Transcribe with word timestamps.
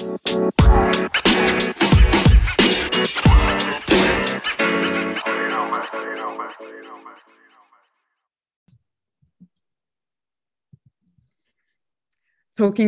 Talking 0.00 0.14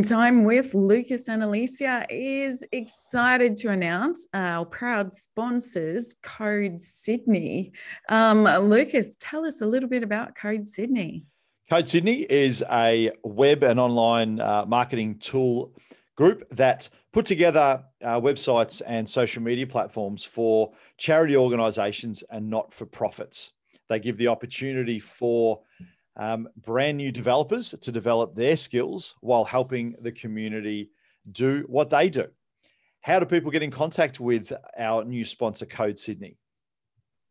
Time 0.02 0.44
with 0.44 0.72
Lucas 0.72 1.28
and 1.28 1.42
Alicia 1.42 2.06
is 2.08 2.64
excited 2.72 3.58
to 3.58 3.68
announce 3.68 4.26
our 4.32 4.64
proud 4.64 5.12
sponsors, 5.12 6.14
Code 6.22 6.80
Sydney. 6.80 7.72
Um, 8.08 8.44
Lucas, 8.44 9.16
tell 9.20 9.44
us 9.44 9.60
a 9.60 9.66
little 9.66 9.90
bit 9.90 10.02
about 10.02 10.34
Code 10.34 10.66
Sydney. 10.66 11.26
Code 11.68 11.88
Sydney 11.88 12.22
is 12.22 12.64
a 12.70 13.10
web 13.22 13.62
and 13.64 13.78
online 13.78 14.40
uh, 14.40 14.64
marketing 14.66 15.18
tool 15.18 15.74
group 16.16 16.48
that 16.50 16.88
put 17.12 17.26
together 17.26 17.84
uh, 18.02 18.20
websites 18.20 18.80
and 18.86 19.08
social 19.08 19.42
media 19.42 19.66
platforms 19.66 20.24
for 20.24 20.72
charity 20.96 21.36
organizations 21.36 22.24
and 22.30 22.48
not 22.48 22.72
for 22.72 22.86
profits. 22.86 23.52
They 23.88 24.00
give 24.00 24.16
the 24.16 24.28
opportunity 24.28 24.98
for 24.98 25.60
um, 26.16 26.48
brand 26.56 26.96
new 26.96 27.12
developers 27.12 27.74
to 27.80 27.92
develop 27.92 28.34
their 28.34 28.56
skills 28.56 29.14
while 29.20 29.44
helping 29.44 29.94
the 30.00 30.12
community 30.12 30.90
do 31.30 31.64
what 31.68 31.90
they 31.90 32.08
do. 32.08 32.28
How 33.00 33.18
do 33.18 33.26
people 33.26 33.50
get 33.50 33.62
in 33.62 33.70
contact 33.70 34.20
with 34.20 34.52
our 34.78 35.04
new 35.04 35.24
sponsor, 35.24 35.66
Code 35.66 35.98
Sydney? 35.98 36.38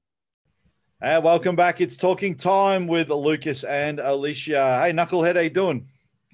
And 1.01 1.23
welcome 1.23 1.55
back. 1.55 1.81
It's 1.81 1.97
Talking 1.97 2.35
Time 2.35 2.87
with 2.87 3.09
Lucas 3.09 3.63
and 3.63 3.99
Alicia. 3.99 4.81
Hey, 4.81 4.91
Knucklehead, 4.91 5.35
how 5.35 5.41
you 5.41 5.49
doing? 5.49 5.87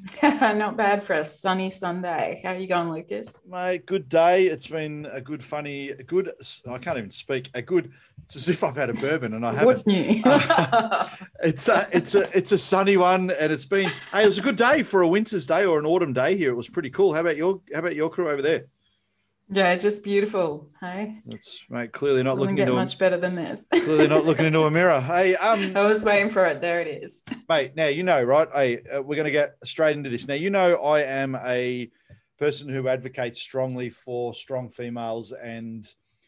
Not 0.24 0.78
bad 0.78 1.04
for 1.04 1.14
a 1.14 1.26
sunny 1.26 1.70
Sunday. 1.70 2.42
How 2.44 2.52
are 2.52 2.58
you 2.58 2.68
going, 2.68 2.92
Lucas? 2.92 3.42
Mate, 3.48 3.86
good 3.86 4.08
day. 4.08 4.48
It's 4.48 4.68
been 4.68 5.08
a 5.12 5.20
good, 5.20 5.44
funny, 5.44 5.90
a 5.90 6.04
good. 6.04 6.32
I 6.70 6.78
can't 6.78 6.98
even 6.98 7.10
speak. 7.10 7.50
A 7.54 7.62
good. 7.62 7.92
It's 8.24 8.36
as 8.36 8.50
if 8.50 8.64
I've 8.64 8.76
had 8.76 8.90
a 8.90 8.94
bourbon 8.94 9.34
and 9.34 9.46
I 9.46 9.52
haven't. 9.52 9.66
What's 9.66 9.88
new? 9.88 10.22
uh, 10.24 11.08
it's 11.44 11.68
a, 11.68 11.88
it's 11.92 12.16
a, 12.16 12.38
it's 12.38 12.52
a 12.52 12.58
sunny 12.58 12.98
one, 12.98 13.32
and 13.32 13.52
it's 13.52 13.66
been. 13.66 13.92
Hey, 14.12 14.24
it 14.24 14.28
was 14.28 14.38
a 14.38 14.42
good 14.42 14.56
day 14.56 14.84
for 14.84 15.02
a 15.02 15.08
winter's 15.08 15.48
day 15.48 15.66
or 15.66 15.80
an 15.80 15.86
autumn 15.86 16.14
day 16.14 16.38
here. 16.38 16.52
It 16.52 16.56
was 16.56 16.70
pretty 16.70 16.90
cool. 16.90 17.14
How 17.14 17.22
about 17.22 17.38
your, 17.38 17.62
how 17.74 17.80
about 17.80 17.96
your 17.96 18.10
crew 18.10 18.30
over 18.30 18.42
there? 18.42 18.66
Yeah, 19.52 19.76
just 19.76 20.04
beautiful. 20.04 20.70
Hey, 20.80 21.22
that's 21.26 21.66
mate. 21.70 21.92
Clearly 21.92 22.22
not 22.22 22.34
Doesn't 22.34 22.42
looking 22.42 22.56
get 22.56 22.68
into 22.68 22.76
much 22.76 23.00
better 23.00 23.18
than 23.18 23.34
this. 23.34 23.66
clearly 23.72 24.08
not 24.08 24.24
looking 24.24 24.46
into 24.46 24.62
a 24.62 24.72
mirror. 24.72 25.02
Hey, 25.10 25.36
um, 25.38 25.72
I 25.76 25.82
was 25.82 26.06
waiting 26.06 26.30
for 26.30 26.46
it. 26.46 26.62
There 26.62 26.80
it 26.82 27.04
is. 27.04 27.24
mate. 27.50 27.76
Now 27.76 27.88
you 27.88 28.04
know, 28.04 28.22
right? 28.22 28.48
Hey, 28.54 28.84
uh, 28.84 29.02
we're 29.02 29.16
going 29.16 29.26
to 29.26 29.32
get 29.32 29.56
straight 29.64 29.98
into 29.98 30.10
this. 30.10 30.28
Now 30.28 30.36
you 30.36 30.52
know, 30.52 30.76
I 30.76 31.02
am 31.02 31.36
a 31.44 31.90
person 32.38 32.70
who 32.70 32.88
advocates 32.88 33.42
strongly 33.42 33.90
for 33.90 34.36
strong 34.36 34.70
females 34.70 35.32
and 35.32 35.88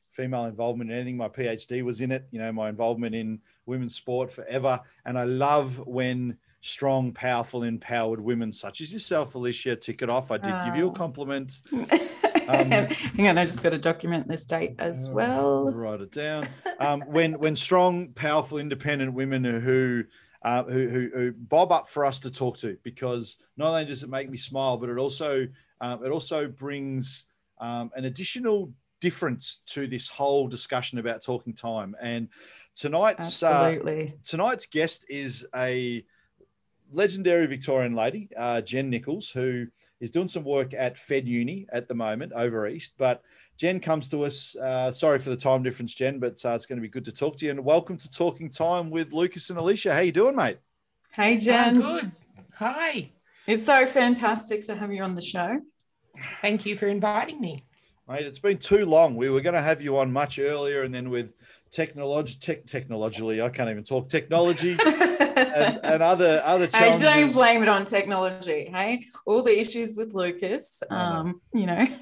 female 0.10 0.46
involvement 0.46 0.90
in 0.90 0.96
anything. 0.98 1.18
My 1.18 1.30
PhD 1.30 1.84
was 1.84 2.02
in 2.02 2.12
it. 2.12 2.28
You 2.32 2.40
know, 2.40 2.52
my 2.52 2.70
involvement 2.70 3.14
in 3.14 3.40
women's 3.68 3.94
sport 3.94 4.32
forever, 4.32 4.80
and 5.06 5.16
I 5.18 5.26
love 5.26 5.78
when 5.86 6.38
strong, 6.62 7.12
powerful, 7.12 7.64
empowered 7.64 8.20
women 8.20 8.52
such 8.52 8.82
as 8.82 8.92
yourself, 8.92 9.36
Alicia, 9.36 9.76
tick 9.76 10.02
it 10.02 10.12
off. 10.12 10.32
I 10.32 10.38
did 10.38 10.56
give 10.66 10.76
you 10.76 10.88
a 10.88 10.92
Oh. 10.92 11.88
compliment. 12.52 12.94
Hang 13.16 13.28
on, 13.28 13.38
I 13.38 13.46
just 13.46 13.64
got 13.64 13.72
to 13.72 13.78
document 13.78 14.28
this 14.28 14.46
date 14.46 14.76
as 14.80 15.10
Uh, 15.10 15.14
well. 15.14 15.66
Write 15.66 16.02
it 16.02 16.12
down. 16.12 16.48
Um, 16.80 17.02
when 17.02 17.34
when 17.38 17.56
strong, 17.56 18.08
powerful, 18.14 18.58
independent 18.58 19.14
women 19.14 19.44
who 19.44 20.04
uh, 20.42 20.64
who, 20.64 20.90
who 20.90 21.10
who 21.14 21.32
bob 21.32 21.72
up 21.72 21.88
for 21.88 22.06
us 22.06 22.20
to 22.22 22.32
talk 22.32 22.58
to, 22.58 22.76
because 22.82 23.38
not 23.56 23.70
only 23.70 23.86
does 23.86 24.02
it 24.02 24.10
make 24.10 24.28
me 24.32 24.38
smile, 24.38 24.78
but 24.78 24.90
it 24.90 24.98
also 24.98 25.48
um, 25.80 26.04
it 26.04 26.10
also 26.10 26.48
brings 26.48 27.28
um, 27.60 27.92
an 27.96 28.06
additional 28.06 28.74
difference 29.00 29.62
to 29.68 29.86
this 29.86 30.08
whole 30.08 30.48
discussion 30.48 30.98
about 30.98 31.22
talking 31.24 31.54
time. 31.54 31.96
And 32.02 32.30
tonight's 32.74 33.44
uh, 33.44 33.48
Absolutely. 33.48 34.16
tonight's 34.24 34.66
guest 34.66 35.06
is 35.08 35.46
a 35.56 36.04
legendary 36.94 37.48
Victorian 37.48 37.94
lady, 37.96 38.30
uh, 38.38 38.62
Jen 38.62 38.90
Nichols, 38.90 39.30
who 39.30 39.68
is 40.00 40.12
doing 40.12 40.28
some 40.28 40.44
work 40.44 40.74
at 40.74 40.98
Fed 40.98 41.28
Uni 41.28 41.68
at 41.72 41.88
the 41.88 41.94
moment 41.94 42.34
over 42.34 42.68
east. 42.68 42.94
But 42.98 43.22
Jen 43.58 43.80
comes 43.80 44.08
to 44.10 44.24
us. 44.24 44.56
Uh, 44.56 44.92
sorry 44.92 45.20
for 45.20 45.30
the 45.30 45.38
time 45.38 45.64
difference, 45.64 45.94
Jen, 45.94 46.20
but 46.20 46.44
uh, 46.46 46.52
it's 46.52 46.66
going 46.66 46.78
to 46.78 46.82
be 46.82 46.90
good 46.90 47.06
to 47.06 47.12
talk 47.12 47.38
to 47.38 47.46
you. 47.46 47.52
And 47.52 47.64
welcome 47.64 47.98
to 47.98 48.10
Talking 48.10 48.50
Time 48.50 48.90
with 48.90 49.14
Lucas 49.14 49.50
and 49.50 49.60
Alicia. 49.60 49.94
How 49.94 50.02
you 50.02 50.12
doing, 50.12 50.36
mate? 50.36 50.58
hey, 51.14 51.34
I'm 51.34 51.40
Jen. 51.40 51.74
good. 51.74 52.12
Hi. 52.56 53.12
It's 53.48 53.66
so 53.66 53.86
fantastic 53.86 54.66
to 54.68 54.76
have 54.76 54.92
you 54.92 55.04
on 55.04 55.16
the 55.16 55.22
show. 55.22 55.60
Thank 56.42 56.66
you 56.66 56.78
for 56.78 56.88
inviting 56.88 57.40
me. 57.42 57.64
Mate, 58.08 58.26
it's 58.26 58.40
been 58.40 58.58
too 58.58 58.86
long. 58.86 59.16
We 59.16 59.30
were 59.30 59.42
going 59.42 59.56
to 59.56 59.62
have 59.62 59.82
you 59.82 59.98
on 59.98 60.12
much 60.12 60.40
earlier, 60.40 60.84
and 60.84 60.94
then 60.94 61.10
with 61.10 61.34
technology, 61.70 62.38
tech, 62.40 62.66
technologically, 62.66 63.42
I 63.42 63.50
can't 63.50 63.70
even 63.70 63.84
talk 63.84 64.10
technology 64.10 64.78
and, 65.42 65.80
and 65.84 66.04
other 66.04 66.42
other 66.44 66.66
Hey, 66.66 66.72
challenges. 66.72 67.02
don't 67.02 67.34
blame 67.34 67.64
it 67.64 67.70
on 67.70 67.86
technology. 67.86 68.70
Hey, 68.72 69.06
all 69.26 69.42
the 69.44 69.60
issues 69.60 69.96
with 69.96 70.14
Lucas, 70.14 70.82
I 70.90 70.96
know. 70.96 71.02
um, 71.02 71.42
you 71.54 71.66
know. 71.66 71.88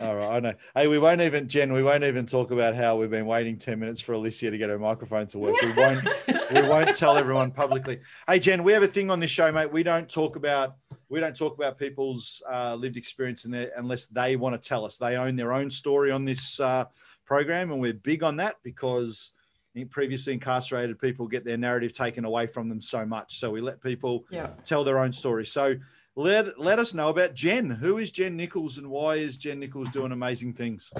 All 0.00 0.16
right, 0.16 0.36
I 0.36 0.40
know. 0.40 0.54
Hey, 0.74 0.88
we 0.88 0.98
won't 0.98 1.20
even, 1.20 1.46
Jen, 1.48 1.72
we 1.72 1.82
won't 1.82 2.02
even 2.02 2.24
talk 2.26 2.50
about 2.50 2.74
how 2.74 2.96
we've 2.96 3.10
been 3.10 3.26
waiting 3.26 3.56
10 3.58 3.78
minutes 3.78 4.00
for 4.00 4.14
Alicia 4.14 4.50
to 4.50 4.58
get 4.58 4.68
her 4.70 4.78
microphone 4.78 5.26
to 5.28 5.38
work. 5.38 5.54
We 5.62 5.72
won't, 5.74 6.08
we 6.50 6.62
won't 6.68 6.96
tell 6.96 7.16
everyone 7.16 7.52
publicly. 7.52 8.00
Hey, 8.26 8.40
Jen, 8.40 8.64
we 8.64 8.72
have 8.72 8.82
a 8.82 8.88
thing 8.88 9.10
on 9.10 9.20
this 9.20 9.30
show, 9.30 9.52
mate. 9.52 9.70
We 9.70 9.82
don't 9.84 10.08
talk 10.08 10.34
about, 10.36 10.76
we 11.08 11.20
don't 11.20 11.36
talk 11.36 11.54
about 11.56 11.78
people's 11.78 12.42
uh, 12.50 12.74
lived 12.74 12.96
experience 12.96 13.44
in 13.44 13.50
there 13.52 13.70
unless 13.76 14.06
they 14.06 14.34
want 14.34 14.60
to 14.60 14.68
tell 14.68 14.84
us. 14.86 14.96
They 14.96 15.16
own 15.16 15.36
their 15.36 15.52
own 15.52 15.70
story 15.70 16.10
on 16.10 16.24
this 16.24 16.58
uh, 16.58 16.86
program, 17.26 17.70
and 17.70 17.80
we're 17.80 17.92
big 17.92 18.24
on 18.24 18.36
that 18.36 18.56
because 18.64 19.32
I 19.36 19.41
previously 19.90 20.34
incarcerated 20.34 20.98
people 20.98 21.26
get 21.26 21.44
their 21.44 21.56
narrative 21.56 21.92
taken 21.92 22.24
away 22.24 22.46
from 22.46 22.68
them 22.68 22.80
so 22.80 23.06
much. 23.06 23.38
So 23.38 23.50
we 23.50 23.60
let 23.60 23.80
people 23.82 24.24
Yeah. 24.30 24.48
tell 24.64 24.84
their 24.84 24.98
own 24.98 25.12
story. 25.12 25.46
So 25.46 25.76
let 26.14 26.60
let 26.60 26.78
us 26.78 26.92
know 26.92 27.08
about 27.08 27.34
Jen. 27.34 27.70
Who 27.70 27.98
is 27.98 28.10
Jen 28.10 28.36
Nichols 28.36 28.76
and 28.78 28.90
why 28.90 29.16
is 29.16 29.38
Jen 29.38 29.58
Nichols 29.60 29.88
doing 29.90 30.12
amazing 30.12 30.52
things? 30.52 30.92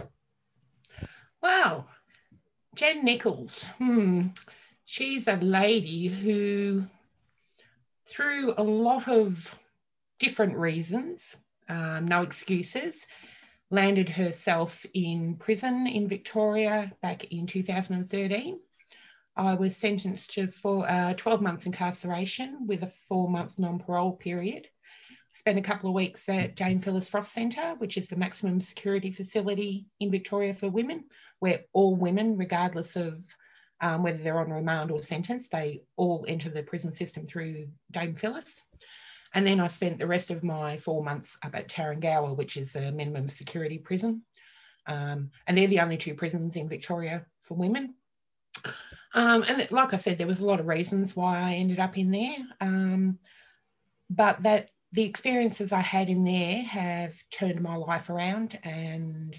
Wow. 1.42 1.86
Jen 2.74 3.04
Nichols. 3.04 3.64
Hmm. 3.78 4.28
She's 4.84 5.28
a 5.28 5.36
lady 5.36 6.06
who, 6.08 6.84
through 8.06 8.54
a 8.56 8.62
lot 8.62 9.06
of 9.08 9.58
different 10.18 10.56
reasons, 10.56 11.36
um, 11.68 12.06
no 12.06 12.22
excuses, 12.22 13.06
landed 13.72 14.10
herself 14.10 14.84
in 14.92 15.36
prison 15.36 15.86
in 15.86 16.06
Victoria 16.06 16.92
back 17.00 17.32
in 17.32 17.46
2013. 17.46 18.60
I 19.34 19.54
was 19.54 19.74
sentenced 19.74 20.34
to 20.34 20.46
for 20.48 20.88
uh, 20.88 21.14
12 21.14 21.40
months 21.40 21.64
incarceration 21.64 22.66
with 22.66 22.82
a 22.82 22.92
four 23.08 23.30
month 23.30 23.58
non 23.58 23.78
parole 23.78 24.12
period. 24.12 24.68
Spent 25.32 25.58
a 25.58 25.62
couple 25.62 25.88
of 25.88 25.94
weeks 25.94 26.28
at 26.28 26.54
Dame 26.54 26.80
Phyllis 26.80 27.08
Frost 27.08 27.32
Centre, 27.32 27.74
which 27.78 27.96
is 27.96 28.08
the 28.08 28.16
maximum 28.16 28.60
security 28.60 29.10
facility 29.10 29.86
in 29.98 30.10
Victoria 30.10 30.52
for 30.52 30.68
women, 30.68 31.04
where 31.40 31.60
all 31.72 31.96
women, 31.96 32.36
regardless 32.36 32.94
of 32.96 33.24
um, 33.80 34.02
whether 34.02 34.18
they're 34.18 34.38
on 34.38 34.50
remand 34.50 34.90
or 34.90 35.00
sentenced, 35.02 35.50
they 35.50 35.82
all 35.96 36.26
enter 36.28 36.50
the 36.50 36.62
prison 36.62 36.92
system 36.92 37.26
through 37.26 37.68
Dame 37.90 38.16
Phyllis. 38.16 38.64
And 39.34 39.46
then 39.46 39.60
I 39.60 39.66
spent 39.68 39.98
the 39.98 40.06
rest 40.06 40.30
of 40.30 40.44
my 40.44 40.76
four 40.76 41.02
months 41.02 41.38
up 41.42 41.54
at 41.54 41.68
Tarrengower, 41.68 42.34
which 42.34 42.56
is 42.56 42.74
a 42.74 42.92
minimum 42.92 43.28
security 43.28 43.78
prison. 43.78 44.22
Um, 44.86 45.30
and 45.46 45.56
they're 45.56 45.68
the 45.68 45.80
only 45.80 45.96
two 45.96 46.14
prisons 46.14 46.56
in 46.56 46.68
Victoria 46.68 47.24
for 47.40 47.56
women. 47.56 47.94
Um, 49.14 49.44
and 49.46 49.70
like 49.70 49.92
I 49.94 49.96
said, 49.96 50.18
there 50.18 50.26
was 50.26 50.40
a 50.40 50.46
lot 50.46 50.60
of 50.60 50.66
reasons 50.66 51.14
why 51.16 51.38
I 51.38 51.54
ended 51.54 51.78
up 51.78 51.96
in 51.96 52.10
there. 52.10 52.36
Um, 52.60 53.18
but 54.10 54.42
that 54.42 54.70
the 54.92 55.04
experiences 55.04 55.72
I 55.72 55.80
had 55.80 56.08
in 56.08 56.24
there 56.24 56.62
have 56.62 57.14
turned 57.30 57.60
my 57.62 57.76
life 57.76 58.10
around. 58.10 58.58
And 58.62 59.36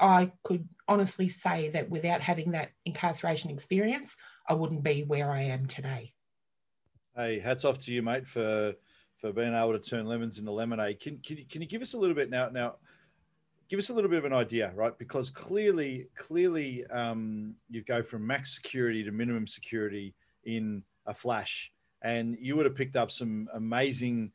I 0.00 0.32
could 0.44 0.68
honestly 0.86 1.28
say 1.28 1.70
that 1.70 1.90
without 1.90 2.20
having 2.20 2.52
that 2.52 2.70
incarceration 2.84 3.50
experience, 3.50 4.16
I 4.48 4.54
wouldn't 4.54 4.84
be 4.84 5.04
where 5.04 5.30
I 5.30 5.42
am 5.42 5.66
today. 5.66 6.12
Hey, 7.16 7.40
hats 7.40 7.64
off 7.64 7.78
to 7.80 7.92
you, 7.92 8.02
mate, 8.02 8.26
for 8.26 8.74
for 9.20 9.32
being 9.32 9.54
able 9.54 9.72
to 9.72 9.78
turn 9.78 10.06
lemons 10.06 10.38
into 10.38 10.50
lemonade. 10.50 11.00
Can, 11.00 11.18
can, 11.18 11.38
you, 11.38 11.44
can 11.44 11.60
you 11.60 11.68
give 11.68 11.82
us 11.82 11.94
a 11.94 11.98
little 11.98 12.14
bit 12.14 12.30
now? 12.30 12.48
Now, 12.48 12.76
give 13.68 13.78
us 13.78 13.90
a 13.90 13.92
little 13.92 14.08
bit 14.08 14.18
of 14.18 14.24
an 14.24 14.32
idea, 14.32 14.72
right? 14.74 14.96
Because 14.96 15.28
clearly, 15.28 16.08
clearly, 16.14 16.86
um, 16.86 17.54
you 17.68 17.82
go 17.82 18.02
from 18.02 18.26
max 18.26 18.54
security 18.54 19.02
to 19.04 19.10
minimum 19.10 19.46
security 19.46 20.14
in 20.44 20.82
a 21.06 21.14
flash, 21.14 21.72
and 22.02 22.36
you 22.40 22.56
would 22.56 22.64
have 22.64 22.76
picked 22.76 22.96
up 22.96 23.10
some 23.10 23.48
amazing, 23.54 24.30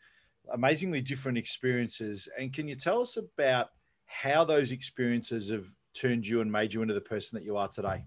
amazingly 0.51 1.01
different 1.01 1.38
experiences. 1.38 2.27
And 2.38 2.53
can 2.53 2.68
you 2.68 2.75
tell 2.75 3.01
us 3.01 3.18
about 3.18 3.69
how 4.06 4.44
those 4.44 4.71
experiences 4.71 5.50
have 5.50 5.65
turned 5.94 6.27
you 6.27 6.41
and 6.41 6.51
made 6.51 6.74
you 6.74 6.81
into 6.81 6.94
the 6.94 7.01
person 7.01 7.38
that 7.38 7.45
you 7.45 7.57
are 7.57 7.69
today? 7.69 8.06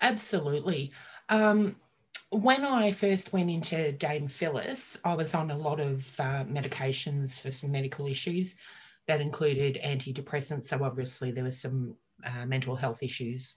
Absolutely. 0.00 0.92
Um, 1.28 1.76
when 2.30 2.64
I 2.64 2.92
first 2.92 3.32
went 3.32 3.50
into 3.50 3.92
Dame 3.92 4.28
Phyllis, 4.28 4.98
I 5.04 5.14
was 5.14 5.34
on 5.34 5.50
a 5.50 5.56
lot 5.56 5.80
of 5.80 6.20
uh, 6.20 6.44
medications 6.44 7.40
for 7.40 7.50
some 7.50 7.72
medical 7.72 8.06
issues 8.06 8.56
that 9.06 9.20
included 9.20 9.80
antidepressants. 9.82 10.64
So 10.64 10.84
obviously 10.84 11.30
there 11.30 11.44
was 11.44 11.60
some 11.60 11.96
uh, 12.24 12.44
mental 12.44 12.76
health 12.76 13.02
issues 13.02 13.56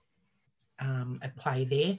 um, 0.79 1.19
at 1.21 1.35
play 1.35 1.65
there, 1.65 1.97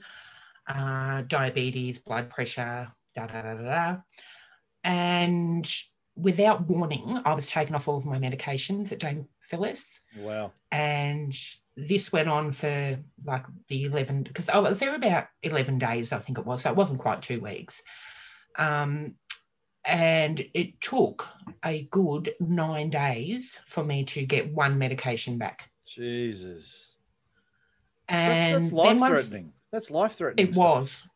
uh, 0.67 1.21
diabetes, 1.27 1.99
blood 1.99 2.29
pressure, 2.29 2.91
da 3.15 3.27
da 3.27 3.41
da 3.41 3.53
da 3.53 3.63
da. 3.63 3.97
And 4.83 5.71
without 6.15 6.67
warning, 6.67 7.21
I 7.23 7.33
was 7.35 7.47
taken 7.47 7.75
off 7.75 7.87
all 7.87 7.97
of 7.97 8.05
my 8.05 8.17
medications 8.17 8.91
at 8.91 8.99
Dame 8.99 9.27
Phyllis. 9.39 9.99
Wow. 10.17 10.51
And 10.71 11.33
this 11.75 12.11
went 12.13 12.29
on 12.29 12.51
for 12.51 12.99
like 13.25 13.45
the 13.67 13.85
11, 13.85 14.23
because 14.23 14.49
I 14.49 14.59
was 14.59 14.79
there 14.79 14.95
about 14.95 15.27
11 15.41 15.79
days, 15.79 16.13
I 16.13 16.19
think 16.19 16.37
it 16.37 16.45
was. 16.45 16.63
So 16.63 16.71
it 16.71 16.75
wasn't 16.75 16.99
quite 16.99 17.21
two 17.21 17.41
weeks. 17.41 17.81
Um, 18.57 19.15
and 19.85 20.45
it 20.53 20.79
took 20.79 21.27
a 21.63 21.83
good 21.83 22.33
nine 22.39 22.89
days 22.89 23.59
for 23.65 23.83
me 23.83 24.05
to 24.05 24.25
get 24.25 24.53
one 24.53 24.77
medication 24.77 25.37
back. 25.37 25.69
Jesus. 25.85 26.95
And 28.07 28.55
that's, 28.55 28.71
that's 28.71 28.73
life 28.73 28.97
threatening. 28.97 29.53
That's 29.71 29.91
life 29.91 30.13
threatening. 30.13 30.47
It 30.47 30.53
stuff. 30.53 30.63
was. 30.63 31.09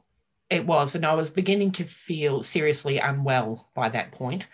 It 0.49 0.65
was. 0.65 0.95
And 0.95 1.05
I 1.05 1.13
was 1.13 1.29
beginning 1.29 1.73
to 1.73 1.83
feel 1.83 2.43
seriously 2.43 2.99
unwell 2.99 3.69
by 3.73 3.89
that 3.89 4.11
point. 4.11 4.47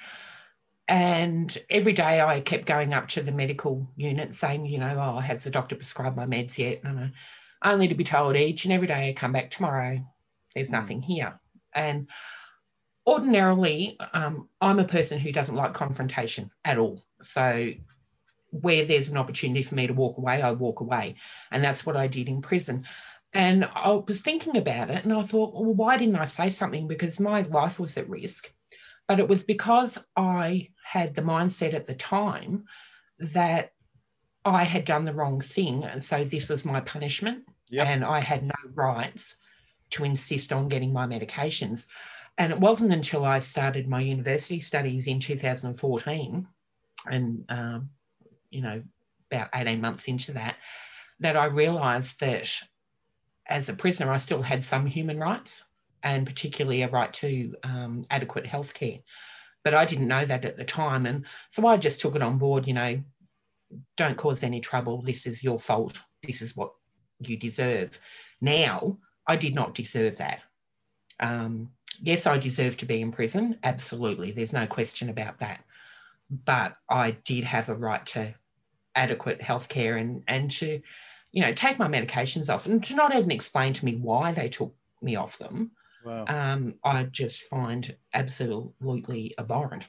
And 0.88 1.56
every 1.69 1.94
day 1.94 2.19
I 2.19 2.41
kept 2.41 2.65
going 2.65 2.94
up 2.94 3.07
to 3.09 3.21
the 3.21 3.31
medical 3.31 3.88
unit 3.95 4.35
saying, 4.35 4.65
you 4.65 4.80
know, 4.80 4.97
oh, 5.00 5.19
has 5.19 5.44
the 5.44 5.50
doctor 5.50 5.75
prescribed 5.75 6.18
my 6.18 6.25
meds 6.25 6.57
yet? 6.57 6.81
And 6.83 7.13
I 7.62 7.71
only 7.71 7.88
to 7.88 7.95
be 7.95 8.03
told 8.03 8.35
each 8.35 8.65
and 8.65 8.74
every 8.74 8.88
day 8.88 9.09
I 9.09 9.13
come 9.13 9.31
back 9.31 9.50
tomorrow, 9.50 10.06
there's 10.53 10.69
mm. 10.69 10.74
nothing 10.74 11.01
here. 11.01 11.39
And 11.74 12.07
ordinarily, 13.07 13.97
um, 14.13 14.50
I'm 14.59 14.80
a 14.80 14.85
person 14.85 15.19
who 15.19 15.31
doesn't 15.31 15.56
like 15.56 15.74
confrontation 15.74 16.51
at 16.65 16.77
all. 16.77 17.01
So 17.21 17.71
where 18.51 18.85
there's 18.85 19.09
an 19.09 19.18
opportunity 19.18 19.63
for 19.63 19.75
me 19.75 19.88
to 19.88 19.94
walk 19.94 20.18
away, 20.18 20.41
I 20.41 20.51
walk 20.51 20.81
away. 20.81 21.15
And 21.51 21.63
that's 21.63 21.85
what 21.85 21.97
I 21.97 22.07
did 22.07 22.27
in 22.27 22.41
prison. 22.41 22.85
And 23.33 23.65
I 23.74 23.89
was 23.91 24.21
thinking 24.21 24.57
about 24.57 24.91
it 24.91 25.03
and 25.03 25.13
I 25.13 25.24
thought, 25.24 25.53
well, 25.53 25.74
why 25.74 25.97
didn't 25.97 26.18
I 26.18 26.25
say 26.25 26.50
something? 26.50 26.88
Because 26.88 27.19
my 27.19 27.41
life 27.41 27.80
was 27.80 27.97
at 27.97 28.09
risk. 28.09 28.51
But 29.07 29.19
it 29.19 29.27
was 29.27 29.44
because 29.44 29.97
I 30.15 30.69
had 30.83 31.13
the 31.13 31.21
mindset 31.21 31.73
at 31.73 31.88
the 31.88 31.95
time 31.95 32.65
that 33.19 33.73
I 34.45 34.63
had 34.63 34.85
done 34.85 35.05
the 35.05 35.13
wrong 35.13 35.41
thing. 35.41 35.83
And 35.83 36.03
so 36.03 36.23
this 36.23 36.50
was 36.50 36.65
my 36.65 36.81
punishment. 36.81 37.45
Yep. 37.69 37.88
And 37.88 38.03
I 38.03 38.19
had 38.19 38.44
no 38.44 38.53
rights 38.73 39.35
to 39.91 40.03
insist 40.03 40.51
on 40.51 40.69
getting 40.69 40.94
my 40.94 41.07
medications. 41.07 41.88
And 42.38 42.51
it 42.51 42.59
wasn't 42.59 42.94
until 42.94 43.25
I 43.25 43.39
started 43.39 43.88
my 43.88 44.01
university 44.01 44.59
studies 44.59 45.07
in 45.07 45.19
2014, 45.19 46.47
and 47.06 47.45
um, 47.49 47.89
you 48.49 48.61
know, 48.61 48.83
about 49.29 49.49
18 49.53 49.81
months 49.81 50.06
into 50.06 50.33
that, 50.33 50.56
that 51.19 51.38
I 51.38 51.45
realised 51.45 52.19
that 52.21 52.49
as 53.45 53.69
a 53.69 53.73
prisoner, 53.73 54.11
I 54.11 54.17
still 54.17 54.41
had 54.41 54.63
some 54.63 54.85
human 54.88 55.19
rights 55.19 55.63
and 56.03 56.27
particularly 56.27 56.81
a 56.81 56.89
right 56.89 57.11
to 57.13 57.55
um, 57.63 58.05
adequate 58.09 58.45
health 58.45 58.73
care. 58.73 59.00
But 59.63 59.73
I 59.73 59.85
didn't 59.85 60.09
know 60.09 60.25
that 60.25 60.45
at 60.45 60.57
the 60.57 60.65
time. 60.65 61.05
And 61.05 61.25
so 61.50 61.65
I 61.65 61.77
just 61.77 62.01
took 62.01 62.15
it 62.15 62.21
on 62.21 62.38
board, 62.38 62.67
you 62.67 62.73
know, 62.73 63.01
don't 63.95 64.17
cause 64.17 64.44
any 64.44 64.59
trouble. 64.59 65.01
This 65.01 65.25
is 65.25 65.44
your 65.44 65.59
fault. 65.59 65.97
This 66.21 66.41
is 66.41 66.55
what 66.55 66.73
you 67.19 67.38
deserve. 67.38 67.97
Now, 68.41 68.97
I 69.25 69.38
did 69.38 69.55
not 69.55 69.73
deserve 69.73 70.17
that. 70.17 70.41
Um, 71.19 71.71
yes, 72.01 72.27
I 72.27 72.38
deserve 72.38 72.77
to 72.77 72.85
be 72.85 73.01
in 73.01 73.13
prison. 73.13 73.57
Absolutely. 73.63 74.31
There's 74.31 74.53
no 74.53 74.67
question 74.67 75.09
about 75.09 75.39
that. 75.39 75.63
But 76.29 76.75
I 76.89 77.11
did 77.11 77.45
have 77.45 77.69
a 77.69 77.75
right 77.75 78.06
to 78.07 78.35
adequate 78.95 79.41
health 79.41 79.69
care 79.69 79.95
and, 79.95 80.23
and 80.27 80.51
to, 80.51 80.81
you 81.31 81.41
know, 81.41 81.53
take 81.53 81.79
my 81.79 81.88
medications 81.88 82.53
off 82.53 82.65
and 82.65 82.83
to 82.83 82.95
not 82.95 83.15
even 83.15 83.31
explain 83.31 83.73
to 83.73 83.85
me 83.85 83.95
why 83.95 84.33
they 84.33 84.49
took 84.49 84.75
me 85.01 85.15
off 85.15 85.38
them 85.38 85.71
wow. 86.05 86.25
um, 86.27 86.75
I 86.83 87.03
just 87.03 87.44
find 87.44 87.95
absolutely 88.13 89.33
abhorrent. 89.38 89.88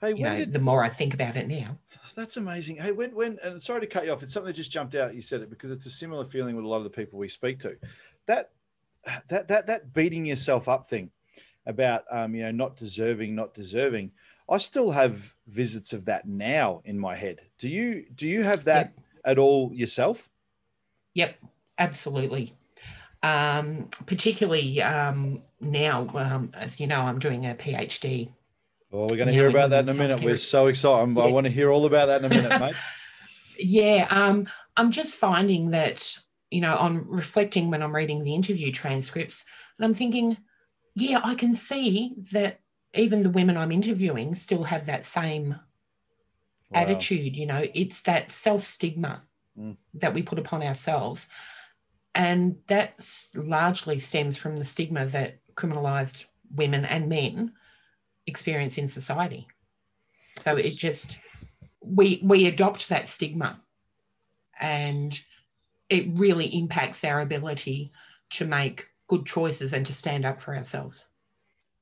Hey, 0.00 0.10
you 0.10 0.24
know, 0.24 0.36
did... 0.36 0.50
the 0.50 0.58
more 0.58 0.84
I 0.84 0.88
think 0.88 1.14
about 1.14 1.36
it 1.36 1.48
now. 1.48 1.78
That's 2.14 2.36
amazing. 2.36 2.76
Hey, 2.76 2.92
when 2.92 3.14
when 3.14 3.38
and 3.42 3.60
sorry 3.60 3.80
to 3.80 3.86
cut 3.86 4.04
you 4.04 4.12
off, 4.12 4.22
it's 4.22 4.32
something 4.32 4.48
that 4.48 4.56
just 4.56 4.70
jumped 4.70 4.94
out. 4.94 5.14
You 5.14 5.20
said 5.20 5.40
it 5.40 5.50
because 5.50 5.70
it's 5.70 5.86
a 5.86 5.90
similar 5.90 6.24
feeling 6.24 6.54
with 6.54 6.64
a 6.64 6.68
lot 6.68 6.76
of 6.76 6.84
the 6.84 6.90
people 6.90 7.18
we 7.18 7.28
speak 7.28 7.58
to. 7.60 7.76
That 8.26 8.50
that 9.28 9.48
that 9.48 9.66
that 9.66 9.92
beating 9.92 10.26
yourself 10.26 10.68
up 10.68 10.86
thing 10.86 11.10
about 11.66 12.04
um, 12.10 12.34
you 12.34 12.42
know 12.42 12.50
not 12.50 12.76
deserving, 12.76 13.34
not 13.34 13.54
deserving. 13.54 14.12
I 14.48 14.58
still 14.58 14.90
have 14.90 15.34
visits 15.46 15.92
of 15.92 16.04
that 16.04 16.28
now 16.28 16.82
in 16.84 16.98
my 16.98 17.16
head. 17.16 17.40
Do 17.58 17.68
you 17.68 18.04
do 18.14 18.28
you 18.28 18.42
have 18.42 18.64
that 18.64 18.92
yep. 18.94 19.04
at 19.24 19.38
all 19.38 19.72
yourself? 19.72 20.28
Yep, 21.14 21.36
absolutely 21.78 22.54
um, 23.24 23.88
particularly 24.04 24.82
um, 24.82 25.42
now, 25.58 26.10
um, 26.14 26.50
as 26.52 26.78
you 26.78 26.86
know, 26.86 27.00
I'm 27.00 27.18
doing 27.18 27.46
a 27.46 27.54
PhD. 27.54 28.30
Well, 28.90 29.06
we're 29.08 29.16
going 29.16 29.28
to 29.28 29.32
hear 29.32 29.48
about 29.48 29.70
that 29.70 29.84
in 29.84 29.88
a 29.88 29.94
minute. 29.94 30.22
We're 30.22 30.36
so 30.36 30.66
excited. 30.66 31.16
Yeah. 31.16 31.22
I 31.22 31.26
want 31.28 31.46
to 31.46 31.52
hear 31.52 31.70
all 31.70 31.86
about 31.86 32.06
that 32.06 32.22
in 32.22 32.30
a 32.30 32.34
minute, 32.34 32.60
mate. 32.60 32.74
yeah, 33.58 34.06
um, 34.10 34.46
I'm 34.76 34.90
just 34.90 35.16
finding 35.16 35.70
that, 35.70 36.18
you 36.50 36.60
know, 36.60 36.76
on 36.76 37.08
reflecting 37.08 37.70
when 37.70 37.82
I'm 37.82 37.96
reading 37.96 38.24
the 38.24 38.34
interview 38.34 38.70
transcripts, 38.70 39.46
and 39.78 39.86
I'm 39.86 39.94
thinking, 39.94 40.36
yeah, 40.94 41.20
I 41.24 41.34
can 41.34 41.54
see 41.54 42.16
that 42.32 42.60
even 42.92 43.22
the 43.22 43.30
women 43.30 43.56
I'm 43.56 43.72
interviewing 43.72 44.34
still 44.34 44.64
have 44.64 44.86
that 44.86 45.06
same 45.06 45.48
wow. 45.48 45.58
attitude. 46.82 47.36
You 47.36 47.46
know, 47.46 47.64
it's 47.72 48.02
that 48.02 48.30
self 48.30 48.64
stigma 48.64 49.22
mm. 49.58 49.78
that 49.94 50.12
we 50.12 50.22
put 50.22 50.38
upon 50.38 50.62
ourselves. 50.62 51.26
And 52.14 52.56
that 52.68 52.94
largely 53.34 53.98
stems 53.98 54.36
from 54.36 54.56
the 54.56 54.64
stigma 54.64 55.06
that 55.06 55.38
criminalised 55.54 56.24
women 56.54 56.84
and 56.84 57.08
men 57.08 57.52
experience 58.26 58.78
in 58.78 58.88
society. 58.88 59.48
So 60.36 60.56
it 60.56 60.76
just 60.76 61.18
we 61.80 62.20
we 62.22 62.46
adopt 62.46 62.88
that 62.88 63.08
stigma 63.08 63.60
and 64.60 65.18
it 65.88 66.06
really 66.12 66.46
impacts 66.46 67.04
our 67.04 67.20
ability 67.20 67.92
to 68.30 68.46
make 68.46 68.88
good 69.06 69.26
choices 69.26 69.72
and 69.72 69.86
to 69.86 69.92
stand 69.92 70.24
up 70.24 70.40
for 70.40 70.56
ourselves. 70.56 71.04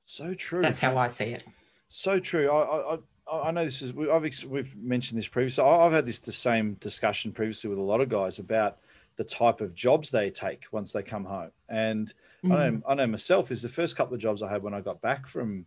So 0.04 0.34
true. 0.34 0.60
That's 0.60 0.78
how 0.78 0.98
I 0.98 1.08
see 1.08 1.26
it. 1.26 1.44
So 1.88 2.18
true. 2.18 2.50
I, 2.50 2.94
I, 3.30 3.48
I 3.48 3.50
know 3.52 3.64
this 3.64 3.82
is 3.82 3.92
I've 4.10 4.44
we've 4.50 4.76
mentioned 4.76 5.18
this 5.18 5.28
previously. 5.28 5.64
I've 5.64 5.92
had 5.92 6.06
this 6.06 6.20
the 6.20 6.32
same 6.32 6.74
discussion 6.74 7.32
previously 7.32 7.70
with 7.70 7.78
a 7.78 7.82
lot 7.82 8.00
of 8.00 8.08
guys 8.08 8.38
about 8.38 8.78
the 9.16 9.24
type 9.24 9.60
of 9.60 9.74
jobs 9.74 10.10
they 10.10 10.30
take 10.30 10.64
once 10.72 10.92
they 10.92 11.02
come 11.02 11.24
home. 11.24 11.50
And 11.68 12.12
mm. 12.44 12.54
I, 12.54 12.68
know, 12.68 12.76
mm. 12.76 12.82
I 12.88 12.94
know 12.94 13.06
myself 13.06 13.50
is 13.50 13.62
the 13.62 13.68
first 13.68 13.96
couple 13.96 14.14
of 14.14 14.20
jobs 14.20 14.42
I 14.42 14.50
had 14.50 14.62
when 14.62 14.74
I 14.74 14.80
got 14.80 15.00
back 15.00 15.26
from 15.26 15.66